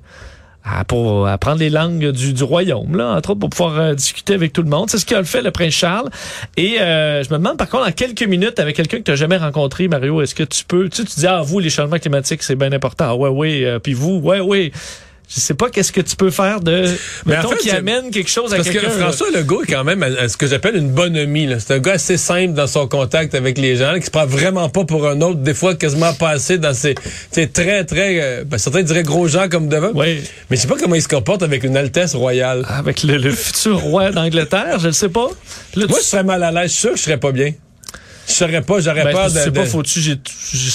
pour 0.88 1.27
apprendre 1.27 1.60
les 1.60 1.70
langues 1.70 2.12
du, 2.12 2.34
du, 2.34 2.43
royaume, 2.43 2.96
là, 2.96 3.15
entre 3.15 3.32
autres 3.32 3.39
pour 3.39 3.50
pouvoir 3.50 3.79
euh, 3.79 3.93
discuter 3.93 4.34
avec 4.34 4.53
tout 4.53 4.62
le 4.62 4.70
monde. 4.70 4.89
C'est 4.89 4.98
ce 4.98 5.05
qu'a 5.05 5.24
fait 5.24 5.41
le 5.41 5.51
prince 5.51 5.74
Charles. 5.74 6.10
Et 6.55 6.79
euh, 6.79 7.22
je 7.24 7.29
me 7.29 7.38
demande 7.38 7.58
par 7.58 7.67
contre, 7.70 7.88
en 7.88 7.91
quelques 7.91 8.24
minutes, 8.24 8.60
avec 8.60 8.75
quelqu'un 8.75 8.98
que 8.98 9.03
tu 9.03 9.12
n'as 9.12 9.17
jamais 9.17 9.38
rencontré, 9.38 9.88
Mario, 9.88 10.22
est-ce 10.22 10.36
que 10.36 10.43
tu 10.43 10.63
peux, 10.63 10.88
tu, 10.89 10.98
sais, 10.98 11.03
tu 11.03 11.20
dis, 11.20 11.27
ah, 11.27 11.41
vous, 11.41 11.60
les 11.60 11.70
changements 11.70 12.00
climatiques, 12.00 12.43
c'est 12.43 12.55
bien 12.55 12.72
important. 12.72 13.05
Ah 13.10 13.15
ouais, 13.15 13.29
oui. 13.29 13.65
Euh, 13.65 13.79
puis 13.79 13.93
vous, 13.93 14.20
ouais, 14.20 14.39
oui. 14.39 14.72
Je 15.30 15.39
sais 15.39 15.53
pas 15.56 15.70
qu'est-ce 15.70 15.92
que 15.92 16.01
tu 16.01 16.15
peux 16.15 16.30
faire 16.30 16.60
de 16.60 16.86
Mais 17.25 17.36
mettons 17.38 17.48
en 17.48 17.51
fait, 17.51 17.58
qui 17.58 17.72
amène 17.72 18.12
quelque 18.12 18.30
chose 18.30 18.53
à 18.53 18.58
Parce 18.58 18.68
que 18.68 18.74
quelqu'un. 18.74 18.89
François 18.92 19.32
Legault 19.32 19.63
est 19.63 19.72
quand 19.72 19.84
même 19.84 20.03
à, 20.03 20.08
à 20.08 20.27
ce 20.30 20.38
que 20.38 20.46
j'appelle 20.46 20.75
une 20.75 20.89
bonhomie. 20.92 21.50
C'est 21.60 21.74
un 21.74 21.80
gars 21.80 21.94
assez 21.94 22.18
simple 22.18 22.53
dans 22.53 22.68
son 22.68 22.88
contact 22.88 23.34
avec 23.34 23.58
les 23.58 23.75
gens, 23.77 23.94
là, 23.94 24.00
qui 24.00 24.06
se 24.06 24.12
prend 24.12 24.25
vraiment 24.27 24.70
pas 24.70 24.84
pour 24.84 25.08
un 25.08 25.22
autre, 25.22 25.39
des 25.39 25.53
fois 25.56 25.74
quasiment 25.75 26.13
pas 26.13 26.30
assez 26.30 26.58
dans 26.60 26.74
ses 26.74 26.94
c'est 27.32 27.51
très, 27.51 27.84
très, 27.86 28.20
euh, 28.22 28.44
ben, 28.46 28.58
certains 28.58 28.84
diraient 28.84 29.03
gros 29.03 29.27
gens 29.27 29.48
comme 29.50 29.70
devant. 29.70 29.92
Oui. 29.96 30.22
Mais 30.50 30.58
je 30.58 30.62
sais 30.62 30.68
pas 30.68 30.75
comment 30.80 30.96
il 30.96 31.01
se 31.01 31.08
comporte 31.08 31.42
avec 31.42 31.63
une 31.63 31.77
Altesse 31.77 32.13
royale. 32.15 32.63
Avec 32.68 33.01
le, 33.03 33.18
le 33.18 33.32
futur 33.32 33.80
roi 33.80 34.12
d'Angleterre, 34.12 34.77
je 34.80 34.88
ne 34.88 34.92
sais 34.94 35.10
pas. 35.10 35.30
Là, 35.75 35.86
Moi, 35.88 35.98
tu- 35.98 36.03
je 36.03 36.10
serais 36.10 36.24
mal 36.24 36.44
à 36.44 36.51
l'aise. 36.51 36.72
Sûr 36.72 36.92
que 36.92 36.98
je 36.98 37.01
serais 37.03 37.18
pas 37.18 37.32
bien. 37.32 37.53
Je 38.27 38.34
serais 38.34 38.62
pas, 38.62 38.80
j'aurais 38.80 39.03
Ben, 39.03 39.12
peur 39.12 39.32
de... 39.32 39.50
pas, 39.50 39.62
de- 39.63 39.65
faut-tu, 39.68 40.00
tu, 40.01 40.18
tu 40.18 40.70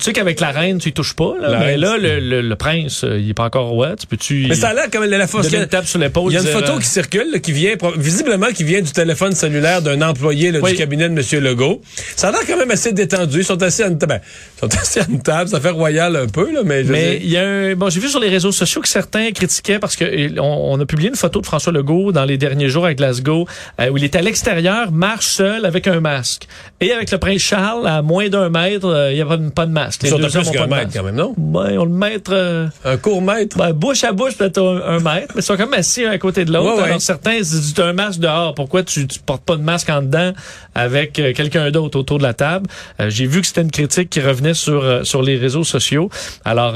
sais 0.00 0.12
qu'avec 0.12 0.40
la 0.40 0.50
reine, 0.50 0.78
tu 0.78 0.90
y 0.90 0.92
touches 0.92 1.14
pas, 1.14 1.34
là, 1.40 1.58
mais 1.58 1.76
là, 1.78 1.96
le, 1.96 2.20
le, 2.20 2.42
le 2.42 2.56
prince, 2.56 3.02
euh, 3.04 3.18
il 3.18 3.30
est 3.30 3.34
pas 3.34 3.44
encore 3.44 3.68
roi, 3.68 3.96
tu 3.96 4.06
peux-tu... 4.06 4.46
Mais 4.48 4.54
ça 4.54 4.68
a 4.70 4.74
l'air 4.74 4.90
comme 4.90 5.04
la, 5.04 5.16
la 5.18 5.26
fois- 5.26 5.42
donner 5.42 5.56
une 5.58 5.66
tape 5.66 5.86
sur 5.86 5.98
l'épaule. 5.98 6.30
Il 6.30 6.34
y 6.34 6.36
a 6.36 6.40
une 6.40 6.46
dire, 6.46 6.54
photo 6.58 6.72
euh, 6.74 6.78
qui 6.80 6.86
circule, 6.86 7.26
là, 7.32 7.38
qui 7.38 7.52
vient, 7.52 7.74
visiblement, 7.96 8.48
qui 8.48 8.64
vient 8.64 8.82
du 8.82 8.92
téléphone 8.92 9.32
cellulaire 9.32 9.80
d'un 9.80 10.02
employé 10.02 10.52
là, 10.52 10.58
Oui. 10.62 10.72
du 10.72 10.76
cabinet 10.76 11.08
de 11.08 11.14
M. 11.18 11.42
Legault. 11.44 11.80
Ça 12.16 12.28
a 12.28 12.32
l'air 12.32 12.40
quand 12.46 12.58
même 12.58 12.70
assez 12.70 12.92
détendu. 12.92 13.38
Ils 13.38 13.44
sont 13.44 13.62
assis 13.62 13.82
à 13.82 13.86
une, 13.86 13.94
ben, 13.96 14.20
ils 14.56 14.60
sont 14.60 14.76
assis 14.80 15.00
à 15.00 15.06
une 15.08 15.22
table. 15.22 15.48
Ça 15.48 15.60
fait 15.60 15.70
royal 15.70 16.14
un 16.16 16.26
peu, 16.26 16.52
là, 16.52 16.60
mais 16.64 16.84
je 16.84 16.92
Mais 16.92 17.16
il 17.22 17.30
y 17.30 17.38
a 17.38 17.42
un, 17.46 17.74
bon, 17.74 17.88
j'ai 17.88 18.00
vu 18.00 18.08
sur 18.08 18.20
les 18.20 18.28
réseaux 18.28 18.52
sociaux 18.52 18.82
que 18.82 18.88
certains 18.88 19.30
critiquaient 19.32 19.78
parce 19.78 19.96
que 19.96 20.38
on, 20.38 20.72
on 20.74 20.80
a 20.80 20.84
publié 20.86 21.08
une 21.08 21.16
photo 21.16 21.40
de 21.40 21.46
François 21.46 21.72
Legault 21.72 22.12
dans 22.12 22.24
les 22.24 22.36
derniers 22.36 22.68
jours 22.68 22.84
à 22.84 22.92
Glasgow 22.94 23.46
euh, 23.80 23.88
où 23.88 23.96
il 23.96 24.04
est 24.04 24.14
à 24.14 24.20
l'extérieur, 24.20 24.92
marche 24.92 25.26
seul 25.26 25.64
avec 25.64 25.86
un 25.86 26.00
masque. 26.00 26.46
Et 26.80 26.91
avec 26.92 27.10
le 27.10 27.18
prince 27.18 27.40
Charles, 27.40 27.86
à 27.86 28.02
moins 28.02 28.28
d'un 28.28 28.48
mètre, 28.48 28.86
euh, 28.86 29.10
il 29.12 29.16
n'y 29.16 29.20
a 29.20 29.26
pas 29.26 29.36
de, 29.36 29.48
pas 29.50 29.66
de 29.66 29.72
masque. 29.72 30.02
Ils 30.04 30.10
Les 30.12 30.18
deux 30.18 30.36
à 30.36 30.40
plus 30.40 30.50
qu'un 30.50 30.66
mètre, 30.66 30.90
quand 30.94 31.02
même, 31.02 31.14
non? 31.16 31.34
Ouais, 31.36 31.76
on 31.78 31.84
le 31.84 31.90
mètre. 31.90 32.30
euh, 32.34 32.66
Un 32.84 32.96
court 32.96 33.22
mètre? 33.22 33.56
ben, 33.56 33.72
bouche 33.72 34.04
à 34.04 34.12
bouche, 34.12 34.36
peut-être 34.36 34.60
un, 34.62 34.96
un 34.96 35.00
mètre, 35.00 35.32
mais 35.34 35.40
ils 35.40 35.42
sont 35.42 35.56
quand 35.56 35.68
même 35.68 35.78
assis 35.78 36.04
un 36.04 36.10
à 36.10 36.18
côté 36.18 36.44
de 36.44 36.52
l'autre. 36.52 36.74
Ouais, 36.74 36.78
ouais. 36.82 36.88
Alors 36.88 37.00
certains 37.00 37.38
as 37.40 37.82
un 37.84 37.92
masque 37.92 38.20
dehors, 38.20 38.54
pourquoi 38.54 38.82
tu, 38.82 39.06
tu 39.06 39.18
portes 39.20 39.44
pas 39.44 39.56
de 39.56 39.62
masque 39.62 39.88
en 39.90 40.02
dedans 40.02 40.32
avec 40.74 41.18
euh, 41.18 41.32
quelqu'un 41.32 41.70
d'autre 41.70 41.98
autour 41.98 42.18
de 42.18 42.22
la 42.22 42.34
table? 42.34 42.66
Euh, 43.00 43.10
J'ai 43.10 43.26
vu 43.26 43.40
que 43.40 43.46
c'était 43.46 43.62
une 43.62 43.70
critique 43.70 44.10
qui 44.10 44.20
revenait 44.20 44.54
sur, 44.54 45.00
sur 45.04 45.22
les 45.22 45.36
réseaux 45.36 45.64
sociaux. 45.64 46.08
Alors, 46.44 46.74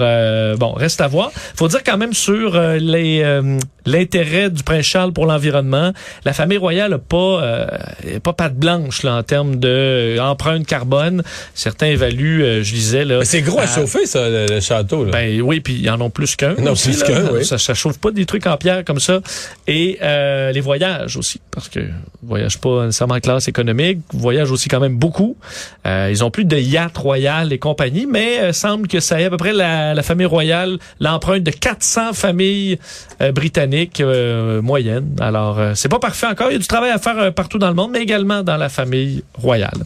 bon, 0.59 0.73
reste 0.73 1.01
à 1.01 1.07
voir. 1.09 1.31
faut 1.55 1.69
dire 1.69 1.83
quand 1.85 1.97
même 1.99 2.13
sur 2.13 2.59
les 2.61 3.41
l'intérêt 3.87 4.51
du 4.51 4.63
prince 4.65 4.85
Charles 4.85 5.13
pour 5.13 5.27
l'environnement. 5.27 5.93
La 6.25 6.33
famille 6.33 6.59
royale 6.59 6.91
n'a 6.91 6.99
pas, 6.99 7.67
pas 8.23 8.33
patte 8.33 8.57
blanche 8.57 9.03
là, 9.05 9.15
en 9.15 9.23
termes 9.23 9.57
de 9.57 9.96
euh, 9.97 10.19
empreinte 10.21 10.67
carbone. 10.67 11.23
Certains 11.55 11.87
évaluent, 11.87 12.43
euh, 12.43 12.63
je 12.63 12.73
disais... 12.75 13.05
là. 13.05 13.25
C'est 13.25 13.43
gros 13.43 13.59
à 13.59 13.67
chauffer, 13.67 14.07
ça, 14.07 14.29
le, 14.29 14.47
le 14.49 14.61
château. 14.61 15.05
Là. 15.05 15.13
Ben 15.13 15.41
oui, 15.41 15.61
puis 15.61 15.75
ils 15.83 15.91
en 15.91 16.01
ont 16.01 16.11
plus 16.11 16.37
qu'un. 16.37 16.55
Non, 16.55 16.73
aussi, 16.73 16.91
plus 16.91 17.03
qu'un, 17.03 17.27
oui. 17.33 17.45
Ça, 17.45 17.59
ça 17.59 17.75
chauffe 17.75 17.99
pas 17.99 18.11
des 18.11 18.27
trucs 18.27 18.47
en 18.47 18.57
pierre 18.57 18.85
comme 18.85 19.01
ça. 19.01 19.21
Et 19.67 19.99
euh, 20.03 20.53
les 20.53 20.61
voyages 20.61 21.17
aussi, 21.17 21.41
parce 21.51 21.69
que 21.69 21.81
voyage 22.23 22.59
pas 22.59 22.87
nécessairement 22.87 23.15
en 23.15 23.21
classe 23.21 23.49
économique, 23.49 23.99
voyagent 24.13 24.51
aussi 24.51 24.69
quand 24.69 24.81
même 24.81 24.97
beaucoup. 24.97 25.37
Euh, 25.87 26.09
ils 26.11 26.25
ont 26.25 26.31
plus 26.31 26.45
de 26.45 26.57
yacht 26.57 26.97
royal 26.97 27.53
et 27.53 27.59
compagnie, 27.59 28.07
mais 28.07 28.41
euh, 28.41 28.53
semble 28.53 28.89
que 28.89 29.01
ça 29.01 29.21
est 29.21 29.25
à 29.25 29.31
peu 29.31 29.37
près 29.37 29.53
la, 29.53 29.95
la 29.95 30.03
famille 30.03 30.27
royale, 30.27 30.79
l'empreinte 31.01 31.43
de 31.43 31.51
400 31.51 32.13
familles 32.13 32.79
euh, 33.23 33.33
britanniques 33.33 34.01
euh, 34.01 34.61
moyennes. 34.63 35.17
Alors, 35.21 35.59
euh, 35.59 35.73
c'est 35.75 35.89
pas 35.89 35.99
parfait 35.99 36.27
encore. 36.27 36.51
Il 36.51 36.55
y 36.55 36.57
a 36.57 36.59
du 36.61 36.67
travail 36.67 36.91
à 36.91 36.99
faire 36.99 37.33
partout 37.33 37.59
dans 37.59 37.69
le 37.69 37.75
monde, 37.75 37.91
mais 37.93 38.01
également 38.03 38.43
dans 38.43 38.57
la 38.57 38.69
famille 38.69 39.23
royale. 39.35 39.79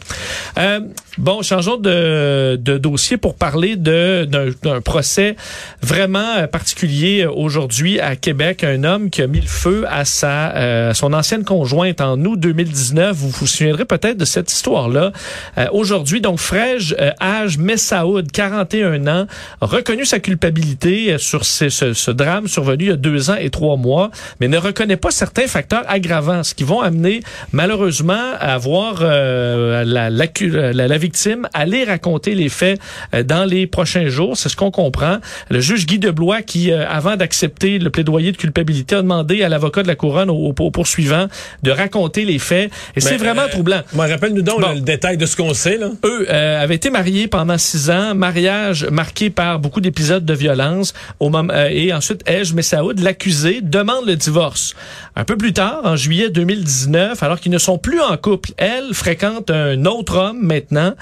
Euh, 0.57 0.79
bon, 1.17 1.41
changeons 1.41 1.77
de, 1.77 2.57
de 2.59 2.77
dossier 2.77 3.17
pour 3.17 3.35
parler 3.35 3.75
d'un 3.75 4.51
procès 4.83 5.35
vraiment 5.81 6.35
euh, 6.37 6.47
particulier 6.47 7.23
euh, 7.23 7.31
aujourd'hui 7.31 7.99
à 7.99 8.15
Québec. 8.15 8.63
Un 8.63 8.83
homme 8.83 9.09
qui 9.09 9.21
a 9.21 9.27
mis 9.27 9.41
le 9.41 9.47
feu 9.47 9.85
à 9.89 10.05
sa 10.05 10.55
euh, 10.55 10.93
son 10.93 11.13
ancienne 11.13 11.43
conjointe 11.43 12.01
en 12.01 12.19
août 12.25 12.39
2019. 12.39 13.15
Vous 13.15 13.29
vous 13.29 13.47
souviendrez 13.47 13.85
peut-être 13.85 14.17
de 14.17 14.25
cette 14.25 14.51
histoire-là. 14.51 15.11
Euh, 15.57 15.67
aujourd'hui, 15.71 16.21
donc 16.21 16.39
euh, 16.53 17.11
Haj 17.19 17.57
Messaoud, 17.57 18.31
41 18.31 19.07
ans, 19.07 19.27
a 19.61 19.65
reconnu 19.65 20.05
sa 20.05 20.19
culpabilité 20.19 21.17
sur 21.17 21.45
ce, 21.45 21.69
ce 21.69 22.11
drame 22.11 22.47
survenu 22.47 22.83
il 22.85 22.87
y 22.87 22.91
a 22.91 22.95
deux 22.95 23.29
ans 23.29 23.35
et 23.35 23.49
trois 23.49 23.77
mois, 23.77 24.11
mais 24.39 24.47
ne 24.47 24.57
reconnaît 24.57 24.97
pas 24.97 25.11
certains 25.11 25.47
facteurs 25.47 25.83
aggravants, 25.87 26.43
ce 26.43 26.53
qui 26.53 26.63
vont 26.63 26.81
amener 26.81 27.21
malheureusement 27.51 28.33
à 28.39 28.57
voir 28.57 28.99
euh, 29.01 29.83
la, 29.91 30.09
la, 30.09 30.25
la, 30.73 30.87
la 30.87 30.97
victime 30.97 31.47
aller 31.53 31.83
raconter 31.83 32.35
les 32.35 32.49
faits 32.49 32.79
euh, 33.13 33.23
dans 33.23 33.45
les 33.45 33.67
prochains 33.67 34.07
jours. 34.07 34.37
C'est 34.37 34.49
ce 34.49 34.55
qu'on 34.55 34.71
comprend. 34.71 35.17
Le 35.49 35.59
juge 35.59 35.85
Guy 35.85 35.99
Deblois, 35.99 36.41
qui, 36.41 36.71
euh, 36.71 36.87
avant 36.87 37.15
d'accepter 37.17 37.79
le 37.79 37.89
plaidoyer 37.89 38.31
de 38.31 38.37
culpabilité, 38.37 38.95
a 38.95 39.01
demandé 39.01 39.43
à 39.43 39.49
l'avocat 39.49 39.83
de 39.83 39.87
la 39.87 39.95
couronne, 39.95 40.29
au, 40.29 40.53
au 40.57 40.71
poursuivant, 40.71 41.27
de 41.63 41.71
raconter 41.71 42.25
les 42.25 42.39
faits. 42.39 42.71
Et 42.95 43.01
c'est 43.01 43.17
vraiment 43.17 43.43
euh, 43.43 43.47
troublant. 43.49 43.81
Moi, 43.93 44.07
rappelle-nous 44.07 44.41
donc 44.41 44.61
Bon. 44.61 44.67
là, 44.67 44.73
le 44.73 44.81
détail 44.81 45.17
de 45.17 45.25
ce 45.25 45.35
qu'on 45.35 45.53
sait. 45.53 45.77
Là. 45.77 45.89
Eux 46.05 46.25
euh, 46.29 46.61
avaient 46.63 46.75
été 46.75 46.89
mariés 46.89 47.27
pendant 47.27 47.57
six 47.57 47.89
ans, 47.89 48.15
mariage 48.15 48.85
marqué 48.91 49.29
par 49.29 49.59
beaucoup 49.59 49.81
d'épisodes 49.81 50.25
de 50.25 50.33
violence. 50.33 50.93
Au 51.19 51.29
moment, 51.29 51.51
euh, 51.53 51.69
et 51.71 51.93
ensuite, 51.93 52.21
Ej 52.27 52.53
Messaoud, 52.53 52.99
l'accusé, 52.99 53.59
demande 53.61 54.05
le 54.07 54.15
divorce. 54.15 54.75
Un 55.21 55.23
peu 55.23 55.37
plus 55.37 55.53
tard, 55.53 55.81
en 55.83 55.95
juillet 55.95 56.31
2019, 56.31 57.21
alors 57.21 57.39
qu'ils 57.39 57.51
ne 57.51 57.59
sont 57.59 57.77
plus 57.77 58.01
en 58.01 58.17
couple, 58.17 58.53
elle 58.57 58.95
fréquente 58.95 59.51
un 59.51 59.85
autre 59.85 60.17
homme 60.17 60.39
maintenant. 60.41 60.95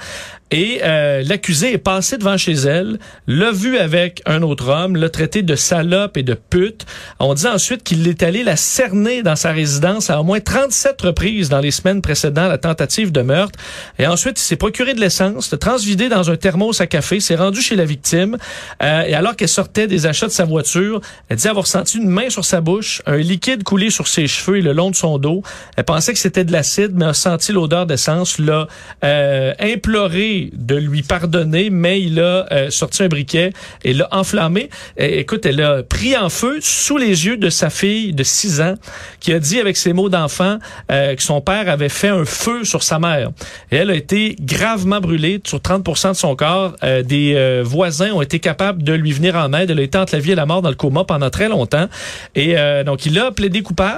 Et 0.50 0.80
euh, 0.82 1.22
l'accusé 1.24 1.72
est 1.72 1.78
passé 1.78 2.18
devant 2.18 2.36
chez 2.36 2.54
elle, 2.54 2.98
l'a 3.28 3.52
vu 3.52 3.78
avec 3.78 4.20
un 4.26 4.42
autre 4.42 4.68
homme, 4.68 4.96
l'a 4.96 5.08
traité 5.08 5.42
de 5.42 5.54
salope 5.54 6.16
et 6.16 6.24
de 6.24 6.34
pute. 6.34 6.86
On 7.20 7.34
dit 7.34 7.46
ensuite 7.46 7.84
qu'il 7.84 8.06
est 8.08 8.24
allé 8.24 8.42
la 8.42 8.56
cerner 8.56 9.22
dans 9.22 9.36
sa 9.36 9.52
résidence 9.52 10.10
à 10.10 10.20
au 10.20 10.24
moins 10.24 10.40
37 10.40 11.00
reprises 11.02 11.50
dans 11.50 11.60
les 11.60 11.70
semaines 11.70 12.02
précédant 12.02 12.48
la 12.48 12.58
tentative 12.58 13.12
de 13.12 13.22
meurtre. 13.22 13.58
Et 14.00 14.08
ensuite, 14.08 14.40
il 14.40 14.42
s'est 14.42 14.56
procuré 14.56 14.94
de 14.94 15.00
l'essence, 15.00 15.52
l'a 15.52 15.58
transvidé 15.58 16.08
dans 16.08 16.30
un 16.30 16.36
thermos 16.36 16.80
à 16.80 16.88
café, 16.88 17.20
s'est 17.20 17.36
rendu 17.36 17.62
chez 17.62 17.76
la 17.76 17.84
victime. 17.84 18.36
Euh, 18.82 19.02
et 19.02 19.14
alors 19.14 19.36
qu'elle 19.36 19.48
sortait 19.48 19.86
des 19.86 20.06
achats 20.06 20.26
de 20.26 20.32
sa 20.32 20.44
voiture, 20.44 21.00
elle 21.28 21.36
dit 21.36 21.46
avoir 21.46 21.68
senti 21.68 21.98
une 21.98 22.08
main 22.08 22.28
sur 22.28 22.44
sa 22.44 22.60
bouche, 22.60 23.02
un 23.06 23.18
liquide 23.18 23.62
coulé 23.62 23.90
sur 23.90 24.08
ses 24.10 24.26
cheveux 24.26 24.58
et 24.58 24.62
le 24.62 24.72
long 24.72 24.90
de 24.90 24.96
son 24.96 25.18
dos. 25.18 25.42
Elle 25.76 25.84
pensait 25.84 26.12
que 26.12 26.18
c'était 26.18 26.44
de 26.44 26.52
l'acide, 26.52 26.92
mais 26.94 27.06
a 27.06 27.14
senti 27.14 27.52
l'odeur 27.52 27.86
d'essence, 27.86 28.38
l'a 28.38 28.66
euh, 29.04 29.52
imploré 29.60 30.50
de 30.52 30.76
lui 30.76 31.02
pardonner, 31.02 31.70
mais 31.70 32.00
il 32.02 32.20
a 32.20 32.46
euh, 32.52 32.70
sorti 32.70 33.02
un 33.02 33.08
briquet 33.08 33.52
et 33.84 33.92
l'a 33.92 34.08
enflammé. 34.12 34.70
Écoute, 34.96 35.46
elle 35.46 35.60
a 35.62 35.82
pris 35.82 36.16
en 36.16 36.28
feu 36.28 36.58
sous 36.60 36.98
les 36.98 37.26
yeux 37.26 37.36
de 37.36 37.50
sa 37.50 37.70
fille 37.70 38.12
de 38.12 38.22
6 38.22 38.60
ans, 38.60 38.74
qui 39.20 39.32
a 39.32 39.38
dit 39.38 39.58
avec 39.58 39.76
ses 39.76 39.92
mots 39.92 40.08
d'enfant 40.08 40.58
euh, 40.90 41.14
que 41.14 41.22
son 41.22 41.40
père 41.40 41.68
avait 41.68 41.88
fait 41.88 42.08
un 42.08 42.24
feu 42.24 42.64
sur 42.64 42.82
sa 42.82 42.98
mère. 42.98 43.30
Elle 43.70 43.90
a 43.90 43.94
été 43.94 44.36
gravement 44.40 45.00
brûlée 45.00 45.40
sur 45.44 45.60
30 45.60 46.10
de 46.10 46.12
son 46.14 46.36
corps. 46.36 46.74
Euh, 46.82 47.02
des 47.02 47.62
voisins 47.64 48.12
ont 48.12 48.22
été 48.22 48.38
capables 48.38 48.82
de 48.82 48.92
lui 48.92 49.12
venir 49.12 49.36
en 49.36 49.52
aide. 49.52 49.70
Elle 49.70 49.80
a 49.80 49.82
été 49.82 49.98
entre 49.98 50.14
la 50.14 50.20
vie 50.20 50.32
et 50.32 50.34
la 50.34 50.46
mort 50.46 50.62
dans 50.62 50.68
le 50.68 50.74
coma 50.74 51.04
pendant 51.04 51.30
très 51.30 51.48
longtemps. 51.48 51.88
Et 52.34 52.54
donc, 52.84 53.06
il 53.06 53.18
a 53.18 53.30
plaidé 53.30 53.62
coupable, 53.62 53.89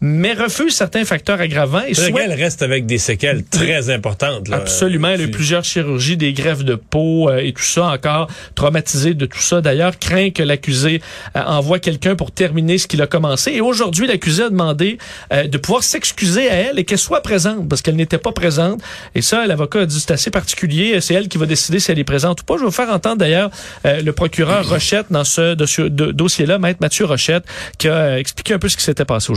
mais 0.00 0.32
refuse 0.32 0.74
certains 0.74 1.04
facteurs 1.04 1.40
aggravants. 1.40 1.82
Et 1.86 1.94
souhaite- 1.94 2.14
qu'elle 2.14 2.32
reste 2.32 2.62
avec 2.62 2.86
des 2.86 2.98
séquelles 2.98 3.44
très 3.44 3.90
importantes. 3.90 4.48
Là. 4.48 4.56
Absolument. 4.56 5.08
Elle 5.08 5.20
a 5.20 5.24
eu 5.24 5.30
plusieurs 5.30 5.64
chirurgies, 5.64 6.16
des 6.16 6.32
greffes 6.32 6.64
de 6.64 6.74
peau 6.74 7.28
euh, 7.28 7.38
et 7.38 7.52
tout 7.52 7.62
ça 7.62 7.86
encore 7.86 8.28
traumatisé 8.54 9.14
de 9.14 9.26
tout 9.26 9.40
ça. 9.40 9.60
D'ailleurs, 9.60 9.98
craint 9.98 10.30
que 10.30 10.42
l'accusé 10.42 11.00
euh, 11.36 11.40
envoie 11.42 11.78
quelqu'un 11.78 12.16
pour 12.16 12.30
terminer 12.30 12.78
ce 12.78 12.86
qu'il 12.86 13.02
a 13.02 13.06
commencé. 13.06 13.52
Et 13.52 13.60
aujourd'hui, 13.60 14.06
l'accusé 14.06 14.44
a 14.44 14.50
demandé 14.50 14.98
euh, 15.32 15.46
de 15.46 15.58
pouvoir 15.58 15.82
s'excuser 15.82 16.48
à 16.50 16.54
elle 16.54 16.78
et 16.78 16.84
qu'elle 16.84 16.98
soit 16.98 17.22
présente 17.22 17.68
parce 17.68 17.82
qu'elle 17.82 17.96
n'était 17.96 18.18
pas 18.18 18.32
présente. 18.32 18.80
Et 19.14 19.22
ça, 19.22 19.46
l'avocat 19.46 19.80
a 19.80 19.86
dit 19.86 20.00
c'est 20.00 20.12
assez 20.12 20.30
particulier. 20.30 21.00
C'est 21.00 21.14
elle 21.14 21.28
qui 21.28 21.38
va 21.38 21.46
décider 21.46 21.78
si 21.80 21.90
elle 21.90 21.98
est 21.98 22.04
présente 22.04 22.42
ou 22.42 22.44
pas. 22.44 22.54
Je 22.54 22.60
vais 22.60 22.66
vous 22.66 22.70
faire 22.72 22.90
entendre 22.90 23.16
d'ailleurs 23.16 23.50
euh, 23.86 24.02
le 24.02 24.12
procureur 24.12 24.68
Rochette 24.68 25.06
dans 25.10 25.24
ce 25.24 25.54
dossier-là, 25.54 26.58
maître 26.58 26.78
Mathieu 26.80 27.04
Rochette, 27.04 27.44
qui 27.78 27.88
a 27.88 28.18
expliqué 28.18 28.54
un 28.54 28.58
peu 28.58 28.68
ce 28.68 28.76
qui 28.76 28.82
s'était 28.82 29.04
passé 29.04 29.29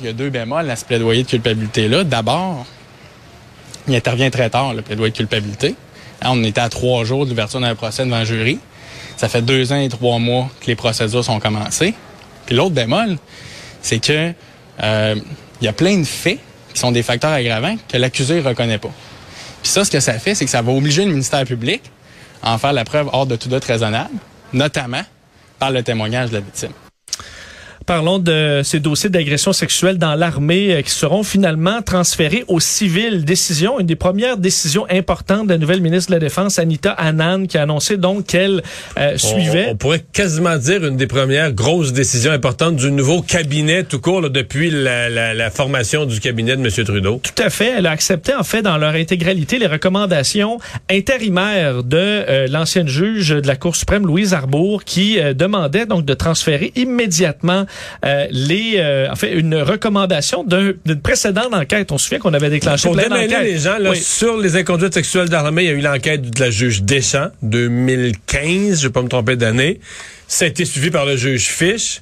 Il 0.00 0.06
y 0.06 0.08
a 0.08 0.12
deux 0.12 0.30
bémols 0.30 0.68
à 0.68 0.76
ce 0.76 0.84
plaidoyer 0.84 1.22
de 1.22 1.28
culpabilité-là. 1.28 2.04
D'abord, 2.04 2.66
il 3.86 3.94
intervient 3.94 4.30
très 4.30 4.50
tard, 4.50 4.74
le 4.74 4.82
plaidoyer 4.82 5.12
de 5.12 5.16
culpabilité. 5.16 5.74
Hein, 6.22 6.30
on 6.32 6.42
était 6.42 6.60
à 6.60 6.68
trois 6.68 7.04
jours 7.04 7.24
de 7.24 7.30
l'ouverture 7.30 7.60
d'un 7.60 7.74
procès 7.74 8.04
devant 8.04 8.16
un 8.16 8.24
jury. 8.24 8.58
Ça 9.16 9.28
fait 9.28 9.42
deux 9.42 9.72
ans 9.72 9.78
et 9.78 9.88
trois 9.88 10.18
mois 10.18 10.50
que 10.60 10.66
les 10.66 10.74
procédures 10.74 11.24
sont 11.24 11.38
commencées. 11.38 11.94
Puis 12.46 12.56
l'autre 12.56 12.74
bémol, 12.74 13.16
c'est 13.82 14.00
que 14.00 14.32
euh, 14.82 15.14
il 15.60 15.64
y 15.64 15.68
a 15.68 15.72
plein 15.72 15.98
de 15.98 16.04
faits 16.04 16.38
qui 16.72 16.80
sont 16.80 16.90
des 16.90 17.02
facteurs 17.02 17.30
aggravants 17.30 17.76
que 17.88 17.96
l'accusé 17.96 18.42
ne 18.42 18.48
reconnaît 18.48 18.78
pas. 18.78 18.90
Puis 19.62 19.70
ça, 19.70 19.84
ce 19.84 19.90
que 19.90 20.00
ça 20.00 20.18
fait, 20.18 20.34
c'est 20.34 20.44
que 20.44 20.50
ça 20.50 20.62
va 20.62 20.72
obliger 20.72 21.04
le 21.04 21.12
ministère 21.12 21.44
public 21.44 21.82
à 22.42 22.52
en 22.52 22.58
faire 22.58 22.72
la 22.72 22.84
preuve 22.84 23.08
hors 23.12 23.26
de 23.26 23.36
tout 23.36 23.48
doute 23.48 23.64
raisonnable, 23.64 24.14
notamment 24.52 25.02
par 25.58 25.70
le 25.70 25.82
témoignage 25.82 26.30
de 26.30 26.34
la 26.34 26.40
victime. 26.40 26.72
Parlons 27.86 28.18
de 28.18 28.62
ces 28.64 28.80
dossiers 28.80 29.10
d'agression 29.10 29.52
sexuelle 29.52 29.98
dans 29.98 30.14
l'armée 30.14 30.74
euh, 30.74 30.82
qui 30.82 30.90
seront 30.90 31.22
finalement 31.22 31.82
transférés 31.82 32.44
aux 32.48 32.60
civils. 32.60 33.24
Décision, 33.24 33.78
une 33.78 33.86
des 33.86 33.96
premières 33.96 34.38
décisions 34.38 34.86
importantes 34.90 35.46
de 35.46 35.52
la 35.52 35.58
nouvelle 35.58 35.80
ministre 35.80 36.10
de 36.10 36.16
la 36.16 36.20
Défense, 36.20 36.58
Anita 36.58 36.92
Anand, 36.92 37.46
qui 37.46 37.58
a 37.58 37.62
annoncé 37.62 37.96
donc 37.96 38.26
qu'elle 38.26 38.62
euh, 38.98 39.18
suivait. 39.18 39.66
On, 39.68 39.72
on, 39.72 39.76
pourrait 39.76 40.04
quasiment 40.12 40.56
dire 40.56 40.84
une 40.86 40.96
des 40.96 41.06
premières 41.06 41.52
grosses 41.52 41.92
décisions 41.92 42.32
importantes 42.32 42.76
du 42.76 42.90
nouveau 42.90 43.20
cabinet 43.20 43.84
tout 43.84 44.00
court 44.00 44.20
là, 44.20 44.28
depuis 44.28 44.70
la, 44.70 45.08
la, 45.08 45.34
la, 45.34 45.50
formation 45.50 46.06
du 46.06 46.20
cabinet 46.20 46.56
de 46.56 46.62
M. 46.62 46.84
Trudeau. 46.84 47.20
Tout 47.22 47.42
à 47.42 47.50
fait. 47.50 47.74
Elle 47.76 47.86
a 47.86 47.90
accepté 47.90 48.34
en 48.34 48.44
fait 48.44 48.62
dans 48.62 48.78
leur 48.78 48.94
intégralité 48.94 49.58
les 49.58 49.66
recommandations 49.66 50.58
intérimaires 50.90 51.82
de 51.82 51.96
euh, 51.96 52.46
l'ancienne 52.48 52.88
juge 52.88 53.30
de 53.30 53.46
la 53.46 53.56
Cour 53.56 53.76
suprême, 53.76 54.06
Louise 54.06 54.34
Arbour, 54.34 54.84
qui 54.84 55.18
euh, 55.18 55.34
demandait 55.34 55.86
donc 55.86 56.04
de 56.04 56.14
transférer 56.14 56.72
immédiatement 56.76 57.66
euh, 58.04 58.26
les, 58.30 58.74
euh, 58.76 59.10
en 59.10 59.16
fait, 59.16 59.32
une 59.32 59.54
recommandation 59.56 60.44
d'une 60.44 61.00
précédente 61.00 61.52
enquête. 61.54 61.92
On 61.92 61.98
se 61.98 62.04
souvient 62.04 62.18
qu'on 62.18 62.34
avait 62.34 62.50
déclenché 62.50 62.88
démêler 62.90 63.08
d'enquêtes. 63.28 63.42
les 63.42 63.58
gens 63.58 63.78
là, 63.78 63.90
Oui. 63.90 63.98
sur 64.00 64.36
les 64.38 64.56
inconduites 64.56 64.94
sexuelles 64.94 65.28
d'armée, 65.28 65.64
il 65.64 65.66
y 65.66 65.72
a 65.72 65.74
eu 65.74 65.80
l'enquête 65.80 66.22
de 66.30 66.40
la 66.40 66.50
juge 66.50 66.82
Deschamps, 66.82 67.30
2015, 67.42 68.80
je 68.80 68.86
vais 68.88 68.92
pas 68.92 69.02
me 69.02 69.08
tromper 69.08 69.36
d'année. 69.36 69.80
Ça 70.28 70.44
a 70.44 70.48
été 70.48 70.64
suivi 70.64 70.90
par 70.90 71.04
le 71.06 71.16
juge 71.16 71.46
Fish. 71.48 72.00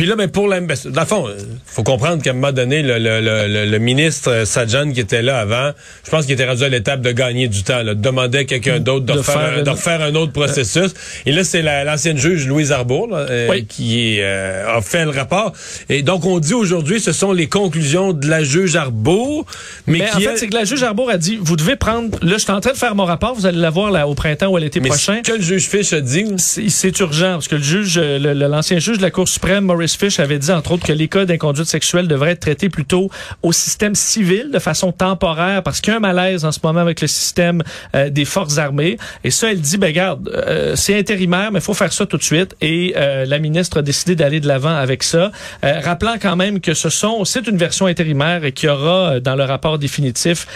Puis 0.00 0.08
là, 0.08 0.16
mais 0.16 0.28
pour 0.28 0.48
la, 0.48 0.62
ben, 0.62 0.74
dans 0.86 1.00
le 1.02 1.06
fond, 1.06 1.28
euh, 1.28 1.34
faut 1.66 1.82
comprendre 1.82 2.22
qu'à 2.22 2.30
un 2.30 2.32
moment 2.32 2.52
donné, 2.52 2.80
le, 2.80 2.98
le, 2.98 3.20
le, 3.20 3.66
le 3.70 3.78
ministre 3.78 4.30
euh, 4.30 4.44
Sajan 4.46 4.92
qui 4.92 5.00
était 5.00 5.20
là 5.20 5.40
avant, 5.40 5.72
je 6.06 6.10
pense 6.10 6.24
qu'il 6.24 6.32
était 6.32 6.46
rendu 6.46 6.64
à 6.64 6.70
l'étape 6.70 7.02
de 7.02 7.12
gagner 7.12 7.48
du 7.48 7.64
temps, 7.64 7.82
là, 7.82 7.92
de 7.94 8.00
demander 8.00 8.38
à 8.38 8.44
quelqu'un 8.44 8.80
d'autre 8.80 9.04
de, 9.04 9.12
De 9.12 9.18
refaire, 9.18 9.34
faire 9.34 9.58
un, 9.58 9.62
de 9.62 9.68
refaire 9.68 10.00
un 10.00 10.14
autre 10.14 10.32
processus. 10.32 10.94
Et 11.26 11.32
là, 11.32 11.44
c'est 11.44 11.60
la- 11.60 11.84
l'ancienne 11.84 12.16
juge 12.16 12.46
Louise 12.46 12.72
Arbour 12.72 13.08
là, 13.08 13.26
euh, 13.28 13.60
qui 13.68 14.20
euh, 14.22 14.74
a 14.74 14.80
fait 14.80 15.04
le 15.04 15.10
rapport. 15.10 15.52
Et 15.90 16.00
donc, 16.00 16.24
on 16.24 16.38
dit 16.38 16.54
aujourd'hui, 16.54 16.98
ce 16.98 17.12
sont 17.12 17.32
les 17.32 17.48
conclusions 17.48 18.14
de 18.14 18.26
la 18.26 18.42
juge 18.42 18.76
Arbour, 18.76 19.44
mais, 19.86 19.98
Mais, 19.98 20.04
qui 20.06 20.16
en 20.16 20.20
fait, 20.20 20.24
elle- 20.30 20.38
c'est 20.38 20.48
que 20.48 20.54
la 20.56 20.64
juge 20.64 20.82
Arbour 20.82 21.10
a 21.10 21.18
dit, 21.18 21.38
vous 21.38 21.56
devez 21.56 21.76
prendre, 21.76 22.18
là, 22.22 22.38
je 22.38 22.42
suis 22.44 22.50
en 22.52 22.60
train 22.62 22.72
de 22.72 22.78
faire 22.78 22.94
mon 22.94 23.04
rapport, 23.04 23.34
vous 23.34 23.44
allez 23.44 23.58
l'avoir 23.58 23.90
là, 23.90 24.08
au 24.08 24.14
printemps 24.14 24.46
ou 24.48 24.56
à 24.56 24.60
l'été 24.60 24.80
prochain. 24.80 25.20
ce 25.26 25.30
que 25.30 25.36
le 25.36 25.42
juge 25.42 25.68
Fish 25.68 25.92
a 25.92 26.00
dit, 26.00 26.24
C'est 26.38 26.98
urgent 27.00 27.32
parce 27.32 27.48
que 27.48 27.56
le 27.56 27.62
juge, 27.62 27.98
euh, 28.02 28.18
l'ancien 28.48 28.78
juge 28.78 28.96
de 28.96 29.02
la 29.02 29.10
Cour 29.10 29.28
suprême, 29.28 29.64
Maurice 29.66 29.89
Fish, 29.96 30.20
avait 30.20 30.38
dit 30.38 30.50
entre 30.50 30.72
autres 30.72 30.86
que 30.86 30.92
les 30.92 31.08
cas 31.08 31.24
d'inconduite 31.24 31.66
sexuelle 31.66 32.08
devraient 32.08 32.32
être 32.32 32.40
traités 32.40 32.68
plutôt 32.68 33.10
au 33.42 33.52
système 33.52 33.94
civil 33.94 34.50
de 34.52 34.58
façon 34.58 34.92
temporaire 34.92 35.62
parce 35.62 35.80
qu'il 35.80 35.92
y 35.92 35.94
a 35.94 35.96
un 35.96 36.00
malaise 36.00 36.44
en 36.44 36.52
ce 36.52 36.58
moment 36.62 36.80
avec 36.80 37.00
le 37.00 37.06
système 37.06 37.62
euh, 37.94 38.10
des 38.10 38.24
forces 38.24 38.58
armées. 38.58 38.98
Et 39.24 39.30
ça, 39.30 39.50
elle 39.50 39.60
dit, 39.60 39.78
ben 39.78 39.92
garde, 39.92 40.28
euh, 40.28 40.76
c'est 40.76 40.98
intérimaire, 40.98 41.52
mais 41.52 41.58
il 41.58 41.62
faut 41.62 41.74
faire 41.74 41.92
ça 41.92 42.06
tout 42.06 42.16
de 42.16 42.22
suite. 42.22 42.56
Et 42.60 42.94
euh, 42.96 43.24
la 43.24 43.38
ministre 43.38 43.78
a 43.78 43.82
décidé 43.82 44.16
d'aller 44.16 44.40
de 44.40 44.48
l'avant 44.48 44.74
avec 44.74 45.02
ça, 45.02 45.30
rappelant 45.62 46.14
quand 46.20 46.36
même 46.36 46.60
que 46.60 46.74
ce 46.74 46.88
sont, 46.88 47.24
c'est 47.24 47.46
une 47.46 47.56
version 47.56 47.86
intérimaire 47.86 48.44
et 48.44 48.52
qu'il 48.52 48.68
y 48.68 48.72
aura 48.72 49.20
dans 49.20 49.36
le 49.36 49.44
rapport 49.44 49.78
définitif 49.78 50.46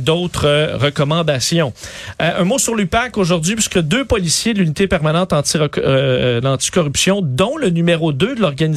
d'autres 0.00 0.76
recommandations. 0.76 1.72
Un 2.18 2.44
mot 2.44 2.58
sur 2.58 2.74
l'UPAC 2.74 3.18
aujourd'hui, 3.18 3.54
puisque 3.54 3.78
deux 3.80 4.04
policiers 4.04 4.54
de 4.54 4.60
l'unité 4.60 4.86
permanente 4.86 5.32
anti 5.32 5.58
l'anticorruption, 6.42 7.20
dont 7.22 7.56
le 7.56 7.70
numéro 7.70 8.12
2 8.12 8.36
de 8.36 8.40
l'organisation, 8.40 8.69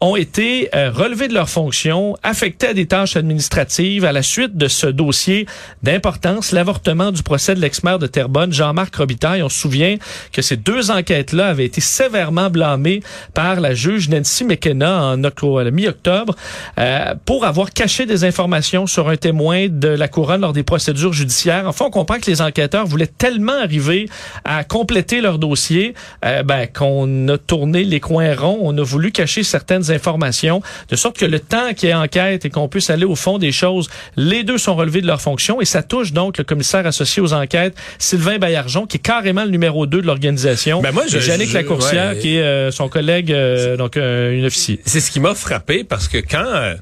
ont 0.00 0.16
été 0.16 0.68
euh, 0.74 0.90
relevés 0.90 1.28
de 1.28 1.34
leurs 1.34 1.48
fonctions, 1.48 2.16
affectés 2.22 2.68
à 2.68 2.74
des 2.74 2.86
tâches 2.86 3.16
administratives 3.16 4.04
à 4.04 4.12
la 4.12 4.22
suite 4.22 4.56
de 4.56 4.68
ce 4.68 4.86
dossier 4.86 5.46
d'importance, 5.82 6.52
l'avortement 6.52 7.12
du 7.12 7.22
procès 7.22 7.54
de 7.54 7.60
l'ex-maire 7.60 7.98
de 7.98 8.06
Terrebonne, 8.06 8.52
Jean-Marc 8.52 8.94
Robitaille. 8.96 9.42
On 9.42 9.48
se 9.48 9.58
souvient 9.58 9.96
que 10.32 10.42
ces 10.42 10.56
deux 10.56 10.90
enquêtes-là 10.90 11.48
avaient 11.48 11.66
été 11.66 11.80
sévèrement 11.80 12.50
blâmées 12.50 13.02
par 13.34 13.60
la 13.60 13.74
juge 13.74 14.08
Nancy 14.08 14.44
McKenna 14.44 15.02
en 15.02 15.16
la 15.62 15.70
mi-octobre 15.70 16.34
euh, 16.78 17.14
pour 17.24 17.44
avoir 17.44 17.72
caché 17.72 18.06
des 18.06 18.24
informations 18.24 18.86
sur 18.86 19.08
un 19.08 19.16
témoin 19.16 19.68
de 19.68 19.88
la 19.88 20.08
couronne 20.08 20.40
lors 20.40 20.52
des 20.52 20.62
procédures 20.62 21.12
judiciaires. 21.12 21.64
Enfin, 21.66 21.86
on 21.86 21.90
comprend 21.90 22.18
que 22.18 22.30
les 22.30 22.42
enquêteurs 22.42 22.86
voulaient 22.86 23.06
tellement 23.06 23.60
arriver 23.60 24.08
à 24.44 24.64
compléter 24.64 25.20
leur 25.20 25.38
dossier 25.38 25.94
euh, 26.24 26.42
ben, 26.42 26.66
qu'on 26.66 27.28
a 27.28 27.38
tourné 27.38 27.84
les 27.84 28.00
coins 28.00 28.34
ronds. 28.34 28.58
On 28.62 28.76
a 28.78 28.82
voulu 28.90 29.12
cacher 29.12 29.42
certaines 29.42 29.90
informations 29.90 30.62
de 30.88 30.96
sorte 30.96 31.16
que 31.18 31.24
le 31.24 31.40
temps 31.40 31.72
qu'il 31.74 31.88
y 31.88 31.92
ait 31.92 31.94
enquête 31.94 32.44
et 32.44 32.50
qu'on 32.50 32.68
puisse 32.68 32.90
aller 32.90 33.04
au 33.04 33.14
fond 33.14 33.38
des 33.38 33.52
choses, 33.52 33.88
les 34.16 34.42
deux 34.44 34.58
sont 34.58 34.74
relevés 34.74 35.00
de 35.00 35.06
leurs 35.06 35.20
fonctions 35.20 35.60
et 35.60 35.64
ça 35.64 35.82
touche 35.82 36.12
donc 36.12 36.38
le 36.38 36.44
commissaire 36.44 36.86
associé 36.86 37.22
aux 37.22 37.32
enquêtes, 37.32 37.74
Sylvain 37.98 38.38
Bayarjon, 38.38 38.86
qui 38.86 38.96
est 38.96 39.00
carrément 39.00 39.44
le 39.44 39.50
numéro 39.50 39.86
2 39.86 40.02
de 40.02 40.06
l'organisation. 40.06 40.80
Ben 40.82 40.92
moi, 40.92 41.04
je- 41.08 41.18
et 41.18 41.20
Jannick 41.20 41.48
je- 41.50 41.54
Lacourcière, 41.54 42.12
ouais. 42.12 42.18
qui 42.18 42.36
est 42.36 42.42
euh, 42.42 42.70
son 42.70 42.88
collègue, 42.88 43.32
euh, 43.32 43.76
donc 43.76 43.96
euh, 43.96 44.32
une 44.36 44.44
officier. 44.46 44.80
c'est 44.84 45.00
ce 45.00 45.10
qui 45.10 45.20
m'a 45.20 45.34
frappé 45.34 45.84
parce 45.84 46.08
que 46.08 46.18
quand 46.18 46.44
euh, 46.44 46.74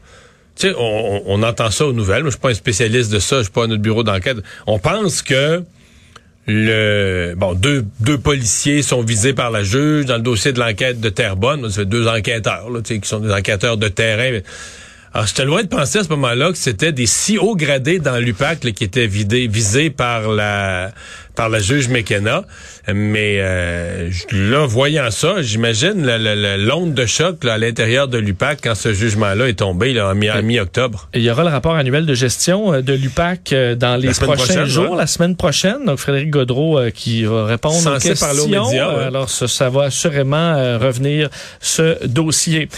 tu 0.56 0.68
sais 0.68 0.74
on, 0.76 0.80
on- 0.82 1.22
on 1.26 1.42
entend 1.42 1.70
ça 1.70 1.86
aux 1.86 1.92
nouvelles, 1.92 2.22
moi 2.22 2.30
je 2.30 2.36
suis 2.36 2.40
pas 2.40 2.50
un 2.50 2.54
spécialiste 2.54 3.12
de 3.12 3.18
ça, 3.18 3.36
je 3.38 3.42
suis 3.42 3.52
pas 3.52 3.64
à 3.64 3.66
notre 3.66 3.82
bureau 3.82 4.02
d'enquête. 4.02 4.38
On 4.66 4.78
pense 4.78 5.22
que 5.22 5.62
le 6.48 7.34
bon 7.36 7.52
deux 7.52 7.84
deux 8.00 8.16
policiers 8.16 8.82
sont 8.82 9.02
visés 9.02 9.34
par 9.34 9.50
la 9.50 9.62
juge 9.62 10.06
dans 10.06 10.16
le 10.16 10.22
dossier 10.22 10.52
de 10.52 10.58
l'enquête 10.58 10.98
de 10.98 11.10
Terrebonne, 11.10 11.70
fait 11.70 11.84
deux 11.84 12.08
enquêteurs 12.08 12.70
là, 12.70 12.80
qui 12.80 12.98
sont 13.02 13.20
des 13.20 13.32
enquêteurs 13.32 13.76
de 13.76 13.88
terrain. 13.88 14.40
Alors, 15.14 15.26
j'étais 15.26 15.44
loin 15.44 15.62
de 15.62 15.68
penser 15.68 15.98
à 16.00 16.04
ce 16.04 16.08
moment-là 16.10 16.52
que 16.52 16.58
c'était 16.58 16.92
des 16.92 17.06
si 17.06 17.38
hauts 17.38 17.56
gradés 17.56 17.98
dans 17.98 18.18
l'UPAC 18.18 18.64
là, 18.64 18.70
qui 18.72 18.84
étaient 18.84 19.06
vidés, 19.06 19.46
visés 19.48 19.90
par 19.90 20.28
la 20.28 20.90
par 21.34 21.48
la 21.48 21.60
juge 21.60 21.88
McKenna. 21.88 22.42
Mais 22.92 23.36
euh, 23.38 24.10
là, 24.32 24.66
voyant 24.66 25.10
ça, 25.12 25.40
j'imagine 25.40 26.04
le- 26.04 26.18
le- 26.18 26.34
le- 26.34 26.64
l'onde 26.64 26.94
de 26.94 27.06
choc 27.06 27.44
là, 27.44 27.54
à 27.54 27.58
l'intérieur 27.58 28.08
de 28.08 28.18
l'UPAC 28.18 28.58
quand 28.64 28.74
ce 28.74 28.92
jugement-là 28.92 29.48
est 29.48 29.60
tombé 29.60 29.92
là, 29.94 30.08
en 30.08 30.14
mi- 30.16 30.28
en 30.30 30.42
mi-octobre. 30.42 31.08
Il 31.14 31.22
y 31.22 31.30
aura 31.30 31.44
le 31.44 31.50
rapport 31.50 31.76
annuel 31.76 32.06
de 32.06 32.14
gestion 32.14 32.72
euh, 32.74 32.82
de 32.82 32.92
l'UPAC 32.92 33.52
euh, 33.52 33.76
dans 33.76 33.96
les 33.96 34.08
prochains 34.10 34.64
jours, 34.64 34.90
ouais. 34.92 34.96
la 34.98 35.06
semaine 35.06 35.36
prochaine. 35.36 35.84
Donc 35.86 35.98
Frédéric 36.00 36.30
Godreau 36.30 36.78
euh, 36.78 36.90
qui 36.90 37.22
va 37.24 37.44
répondre 37.46 37.76
Censé 37.76 38.08
aux 38.08 38.10
questions. 38.10 38.26
parler 38.26 38.40
aux 38.40 38.48
médias, 38.48 38.96
ouais. 38.96 39.04
Alors 39.04 39.30
ça, 39.30 39.46
ça 39.46 39.70
va 39.70 39.84
assurément 39.84 40.36
euh, 40.56 40.76
revenir 40.78 41.30
ce 41.60 42.04
dossier. 42.04 42.68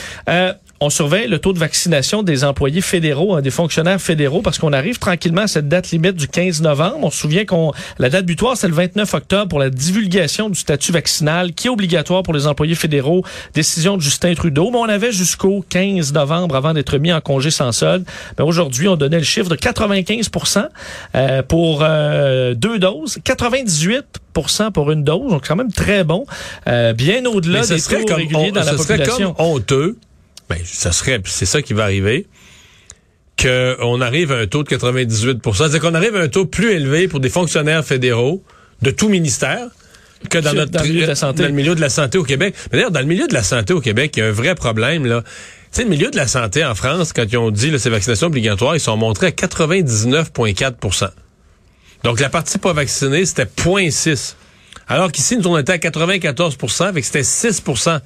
On 0.83 0.89
surveille 0.89 1.29
le 1.29 1.39
taux 1.39 1.53
de 1.53 1.59
vaccination 1.59 2.23
des 2.23 2.43
employés 2.43 2.81
fédéraux, 2.81 3.35
hein, 3.35 3.43
des 3.43 3.51
fonctionnaires 3.51 4.01
fédéraux, 4.01 4.41
parce 4.41 4.59
qu'on 4.59 4.73
arrive 4.73 4.99
tranquillement 4.99 5.43
à 5.43 5.47
cette 5.47 5.69
date 5.69 5.91
limite 5.91 6.15
du 6.15 6.27
15 6.27 6.63
novembre. 6.63 7.01
On 7.03 7.11
se 7.11 7.19
souvient 7.19 7.45
qu'on 7.45 7.73
la 7.99 8.09
date 8.09 8.25
butoir, 8.25 8.57
c'est 8.57 8.67
le 8.67 8.73
29 8.73 9.13
octobre 9.13 9.49
pour 9.49 9.59
la 9.59 9.69
divulgation 9.69 10.49
du 10.49 10.59
statut 10.59 10.91
vaccinal, 10.91 11.53
qui 11.53 11.67
est 11.67 11.71
obligatoire 11.71 12.23
pour 12.23 12.33
les 12.33 12.47
employés 12.47 12.75
fédéraux. 12.75 13.23
Décision 13.53 13.99
de 13.99 14.03
Justin 14.03 14.33
Trudeau. 14.33 14.71
Mais 14.71 14.79
on 14.79 14.85
avait 14.89 15.13
jusqu'au 15.13 15.63
15 15.69 16.15
novembre 16.15 16.57
avant 16.57 16.73
d'être 16.73 16.97
mis 16.97 17.13
en 17.13 17.21
congé 17.21 17.51
sans 17.51 17.73
solde. 17.73 18.07
Mais 18.39 18.45
aujourd'hui, 18.45 18.89
on 18.89 18.97
donnait 18.97 19.19
le 19.19 19.25
chiffre 19.25 19.51
de 19.51 19.57
95% 19.57 20.67
euh, 21.15 21.43
pour 21.43 21.81
euh, 21.83 22.55
deux 22.55 22.79
doses, 22.79 23.19
98% 23.23 24.73
pour 24.73 24.91
une 24.91 25.05
dose, 25.05 25.31
donc 25.31 25.47
quand 25.47 25.57
même 25.57 25.73
très 25.73 26.05
bon, 26.05 26.25
euh, 26.69 26.95
bien 26.95 27.27
au-delà 27.27 27.67
des 27.67 27.83
taux 27.83 28.15
réguliers 28.15 28.51
dans 28.51 28.65
la 28.65 28.73
ce 28.73 28.79
serait 28.79 28.97
population. 28.97 29.35
comme 29.35 29.47
honteux. 29.47 29.99
Ben, 30.51 30.59
ça 30.65 30.91
serait, 30.91 31.21
c'est 31.25 31.47
ça 31.47 31.63
qui 31.63 31.75
va 31.75 31.85
arriver, 31.85 32.27
qu'on 33.41 34.01
arrive 34.01 34.33
à 34.33 34.37
un 34.37 34.47
taux 34.49 34.65
de 34.65 34.69
98% 34.69 35.55
C'est-à-dire 35.55 35.81
qu'on 35.81 35.95
arrive 35.95 36.17
à 36.17 36.21
un 36.21 36.29
taux 36.29 36.45
plus 36.45 36.73
élevé 36.73 37.07
pour 37.07 37.21
des 37.21 37.31
fonctionnaires 37.31 37.85
fédéraux 37.85 38.43
de 38.83 38.91
tout 38.91 39.09
ministère 39.09 39.69
que 40.29 40.39
dans 40.39 40.53
notre 40.53 40.73
dans 40.73 40.83
le 40.83 40.89
milieu 40.89 41.03
de 41.03 41.07
la 41.07 41.15
santé. 41.15 41.43
dans 41.43 41.49
le 41.49 41.55
milieu 41.55 41.75
de 41.77 41.81
la 41.81 41.89
santé 41.89 42.19
au 42.19 42.25
Québec. 42.25 42.55
Mais 42.71 42.79
d'ailleurs, 42.79 42.91
dans 42.91 43.01
le 43.01 43.07
milieu 43.07 43.29
de 43.29 43.33
la 43.33 43.45
santé 43.45 43.73
au 43.73 43.81
Québec, 43.81 44.13
il 44.17 44.21
y 44.21 44.23
a 44.23 44.27
un 44.27 44.33
vrai 44.33 44.57
problème 44.57 45.07
là. 45.07 45.23
Tu 45.23 45.29
sais, 45.71 45.85
le 45.85 45.89
milieu 45.89 46.11
de 46.11 46.17
la 46.17 46.27
santé 46.27 46.65
en 46.65 46.75
France, 46.75 47.13
quand 47.13 47.25
ils 47.31 47.39
ont 47.39 47.53
dit 47.53 47.71
là, 47.71 47.79
ces 47.79 47.91
vaccinations 47.91 48.27
obligatoires, 48.27 48.75
ils 48.75 48.81
sont 48.81 48.97
montrés 48.97 49.29
à 49.29 49.31
99,4% 49.31 51.11
Donc 52.03 52.19
la 52.19 52.29
partie 52.29 52.59
pas 52.59 52.73
vaccinée, 52.73 53.25
c'était 53.25 53.45
0,6. 53.45 54.35
Alors 54.89 55.13
qu'ici, 55.13 55.37
nous, 55.37 55.47
on 55.47 55.57
était 55.57 55.75
à 55.75 55.79
94 55.79 56.57
fait 56.93 57.01
que 57.01 57.07
c'était 57.07 57.21
6% 57.21 58.01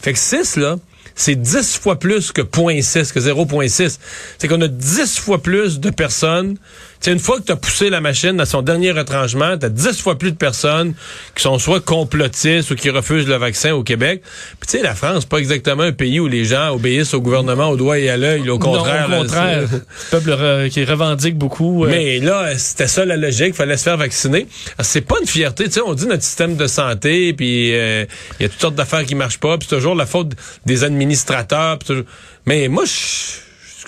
Fait 0.00 0.14
que 0.14 0.18
6, 0.18 0.56
là, 0.56 0.76
c'est 1.14 1.36
10 1.36 1.78
fois 1.78 1.98
plus 1.98 2.32
que 2.32 2.42
0,6, 2.42 3.12
que 3.12 3.20
0,6. 3.20 3.98
C'est 4.38 4.48
qu'on 4.48 4.60
a 4.60 4.68
10 4.68 5.18
fois 5.18 5.42
plus 5.42 5.80
de 5.80 5.90
personnes. 5.90 6.56
C'est 7.00 7.12
une 7.12 7.18
fois 7.18 7.38
que 7.40 7.44
tu 7.46 7.52
as 7.52 7.56
poussé 7.56 7.88
la 7.88 8.00
machine 8.02 8.36
dans 8.36 8.44
son 8.44 8.60
dernier 8.60 8.92
retranchement, 8.92 9.56
tu 9.56 9.64
as 9.64 9.70
10 9.70 10.00
fois 10.02 10.18
plus 10.18 10.32
de 10.32 10.36
personnes 10.36 10.92
qui 11.34 11.42
sont 11.42 11.58
soit 11.58 11.80
complotistes 11.82 12.70
ou 12.70 12.74
qui 12.74 12.90
refusent 12.90 13.26
le 13.26 13.36
vaccin 13.36 13.72
au 13.72 13.82
Québec. 13.82 14.22
Puis 14.60 14.68
tu 14.70 14.76
sais, 14.76 14.82
la 14.82 14.94
France, 14.94 15.20
c'est 15.20 15.28
pas 15.28 15.38
exactement 15.38 15.82
un 15.84 15.92
pays 15.92 16.20
où 16.20 16.28
les 16.28 16.44
gens 16.44 16.74
obéissent 16.74 17.14
au 17.14 17.22
gouvernement 17.22 17.70
au 17.70 17.76
doigt 17.76 17.98
et 17.98 18.10
à 18.10 18.18
l'œil. 18.18 18.48
Au 18.50 18.58
contraire. 18.58 19.08
non, 19.08 19.16
au 19.16 19.22
contraire, 19.22 19.68
peuple 20.10 20.30
re- 20.30 20.68
qui 20.68 20.84
revendique 20.84 21.38
beaucoup. 21.38 21.86
euh, 21.86 21.88
mais 21.90 22.18
là, 22.18 22.56
c'était 22.58 22.86
ça 22.88 23.04
la 23.06 23.16
logique, 23.16 23.54
fallait 23.54 23.78
se 23.78 23.84
faire 23.84 23.96
vacciner. 23.96 24.46
C'est 24.80 25.00
pas 25.00 25.16
une 25.20 25.26
fierté, 25.26 25.64
tu 25.64 25.70
sais, 25.72 25.80
on 25.80 25.94
dit 25.94 26.06
notre 26.06 26.22
système 26.22 26.56
de 26.56 26.66
santé, 26.66 27.32
puis 27.32 27.74
euh, 27.74 28.04
il 28.38 28.42
y 28.42 28.46
a 28.46 28.48
toutes 28.50 28.60
sortes 28.60 28.74
d'affaires 28.74 29.06
qui 29.06 29.14
marchent 29.14 29.40
pas, 29.40 29.56
puis 29.56 29.66
c'est 29.70 29.76
toujours 29.76 29.94
la 29.94 30.04
faute 30.06 30.32
des 30.66 30.84
administrateurs. 30.84 31.78
puis 31.78 31.86
toujours- 31.86 32.04
Mais 32.44 32.68
moi, 32.68 32.84
je 32.84 32.90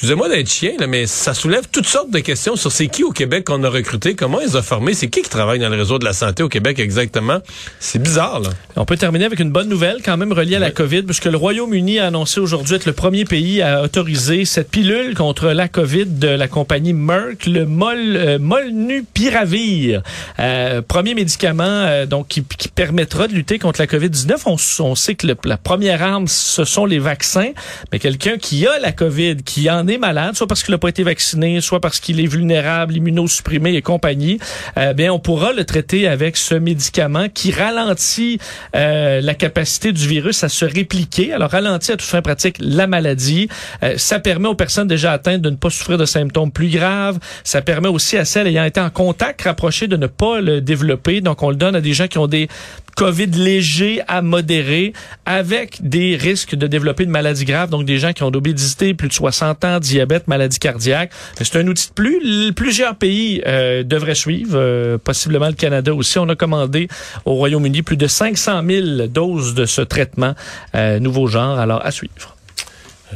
excusez-moi 0.03 0.29
d'être 0.29 0.51
chien, 0.51 0.73
là, 0.81 0.89
mais 0.89 1.07
ça 1.07 1.33
soulève 1.33 1.63
toutes 1.71 1.87
sortes 1.87 2.11
de 2.11 2.19
questions 2.19 2.57
sur 2.57 2.73
c'est 2.73 2.89
qui 2.89 3.05
au 3.05 3.13
Québec 3.13 3.45
qu'on 3.45 3.63
a 3.63 3.69
recruté, 3.69 4.17
comment 4.17 4.41
ils 4.41 4.57
ont 4.57 4.63
formé, 4.63 4.95
c'est 4.95 5.07
qui 5.07 5.23
qui 5.23 5.31
travaille 5.31 5.61
dans 5.61 5.69
le 5.69 5.77
réseau 5.77 6.01
de 6.01 6.05
la 6.05 6.13
santé 6.13 6.43
au 6.43 6.49
Québec 6.49 6.81
exactement. 6.81 7.39
C'est 7.79 8.03
bizarre, 8.03 8.41
là. 8.41 8.51
On 8.75 8.85
peut 8.85 8.97
terminer 8.97 9.27
avec 9.27 9.39
une 9.39 9.53
bonne 9.53 9.69
nouvelle 9.69 9.99
quand 10.05 10.17
même 10.17 10.33
reliée 10.33 10.57
à 10.57 10.59
la 10.59 10.73
COVID, 10.73 11.03
puisque 11.03 11.27
le 11.27 11.37
Royaume-Uni 11.37 12.01
a 12.01 12.09
annoncé 12.09 12.41
aujourd'hui 12.41 12.75
être 12.75 12.87
le 12.87 12.95
premier 12.95 13.25
pays 13.25 13.63
à 13.63 13.81
autoriser 13.81 14.45
cette 14.45 14.71
pilule 14.71 15.15
contre 15.15 15.51
la 15.51 15.69
COVID 15.69 16.07
de 16.07 16.27
la 16.27 16.49
compagnie 16.49 16.95
Merck, 16.95 17.47
le 17.47 17.65
Mol, 17.65 18.17
euh, 18.17 18.39
Molnupiravir. 18.41 20.03
Euh, 20.41 20.83
premier 20.83 21.15
médicament 21.15 21.63
euh, 21.63 22.07
donc 22.07 22.27
qui, 22.27 22.43
qui, 22.43 22.67
permettra 22.67 23.29
de 23.29 23.35
lutter 23.35 23.61
contre 23.61 23.81
la 23.81 23.87
COVID-19. 23.87 24.33
On, 24.47 24.57
on, 24.85 24.95
sait 24.97 25.15
que 25.15 25.29
le, 25.29 25.37
la 25.45 25.59
première 25.59 26.03
arme, 26.03 26.27
ce 26.27 26.65
sont 26.65 26.87
les 26.87 26.99
vaccins, 26.99 27.53
mais 27.93 28.01
quelqu'un 28.01 28.37
qui 28.37 28.67
a 28.67 28.81
la 28.81 28.91
COVID, 28.91 29.37
qui 29.45 29.71
en 29.71 29.87
est 29.87 29.92
malade, 29.99 30.37
soit 30.37 30.47
parce 30.47 30.63
qu'il 30.63 30.73
n'a 30.73 30.79
pas 30.79 30.89
été 30.89 31.03
vacciné, 31.03 31.61
soit 31.61 31.81
parce 31.81 32.01
qu'il 32.01 32.21
est 32.21 32.27
vulnérable, 32.27 32.97
immunosupprimé 32.97 33.75
et 33.75 33.83
compagnie, 33.83 34.39
euh, 34.79 34.93
bien 34.93 35.13
on 35.13 35.19
pourra 35.19 35.53
le 35.53 35.65
traiter 35.65 36.09
avec 36.09 36.37
ce 36.37 36.55
médicament 36.55 37.29
qui 37.29 37.53
ralentit 37.53 38.39
euh, 38.75 39.21
la 39.21 39.35
capacité 39.35 39.93
du 39.93 40.07
virus 40.07 40.45
à 40.45 40.49
se 40.49 40.65
répliquer. 40.65 41.33
Alors 41.33 41.51
ralentit 41.51 41.93
à 41.93 41.97
toute 41.97 42.09
fin 42.09 42.23
pratique 42.23 42.57
la 42.59 42.87
maladie. 42.87 43.49
Euh, 43.83 43.95
ça 43.97 44.19
permet 44.19 44.49
aux 44.49 44.55
personnes 44.55 44.89
déjà 44.89 45.13
atteintes 45.13 45.43
de 45.43 45.51
ne 45.51 45.57
pas 45.57 45.71
souffrir 45.71 45.99
de 45.99 46.07
symptômes 46.07 46.53
plus 46.53 46.69
graves. 46.69 47.19
Ça 47.45 47.63
permet 47.63 47.89
aussi 47.89 48.17
à 48.17 48.25
celles 48.25 48.47
ayant 48.47 48.65
été 48.65 48.81
en 48.81 48.91
contact 48.91 49.43
rapproché 49.43 49.87
de 49.89 49.97
ne 49.97 50.07
pas 50.07 50.41
le 50.41 50.61
développer. 50.61 51.21
Donc 51.21 51.43
on 51.43 51.51
le 51.51 51.57
donne 51.57 51.77
à 51.77 51.81
des 51.81 51.93
gens 51.93 52.09
qui 52.09 52.19
ont 52.19 52.27
des 52.27 52.49
COVID 52.97 53.27
léger 53.27 54.01
à 54.09 54.23
modéré 54.23 54.93
avec 55.27 55.79
des 55.83 56.17
risques 56.17 56.55
de 56.55 56.67
développer 56.67 57.05
une 57.05 57.11
maladie 57.11 57.45
grave, 57.45 57.71
donc 57.71 57.85
des 57.85 57.99
gens 57.99 58.13
qui 58.13 58.23
ont 58.23 58.31
d'obésité, 58.31 58.95
plus 58.95 59.09
de 59.09 59.13
60 59.13 59.65
ans, 59.65 59.81
diabète, 59.81 60.29
maladie 60.29 60.59
cardiaque. 60.59 61.11
C'est 61.41 61.57
un 61.57 61.67
outil 61.67 61.89
de 61.89 61.93
plus. 61.95 62.53
Plusieurs 62.53 62.97
pays 62.97 63.43
euh, 63.47 63.83
devraient 63.83 64.15
suivre, 64.15 64.55
euh, 64.55 64.99
possiblement 64.99 65.49
le 65.49 65.55
Canada 65.55 65.95
aussi. 65.95 66.19
On 66.19 66.29
a 66.29 66.37
commandé 66.37 66.89
au 67.25 67.35
Royaume-Uni 67.35 67.83
plus 67.83 67.97
de 67.97 68.07
500 68.07 68.63
000 68.67 69.07
doses 69.09 69.55
de 69.55 69.67
ce 69.67 69.83
traitement 69.83 70.35
euh, 70.75 70.99
nouveau 70.99 71.27
genre. 71.27 71.59
Alors, 71.59 71.85
à 71.85 71.91
suivre. 71.91 72.37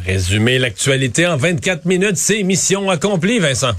Résumer 0.05 0.59
l'actualité 0.59 1.27
en 1.27 1.37
24 1.37 1.87
minutes, 1.87 2.17
c'est 2.17 2.43
mission 2.43 2.91
accomplie, 2.91 3.39
Vincent. 3.39 3.73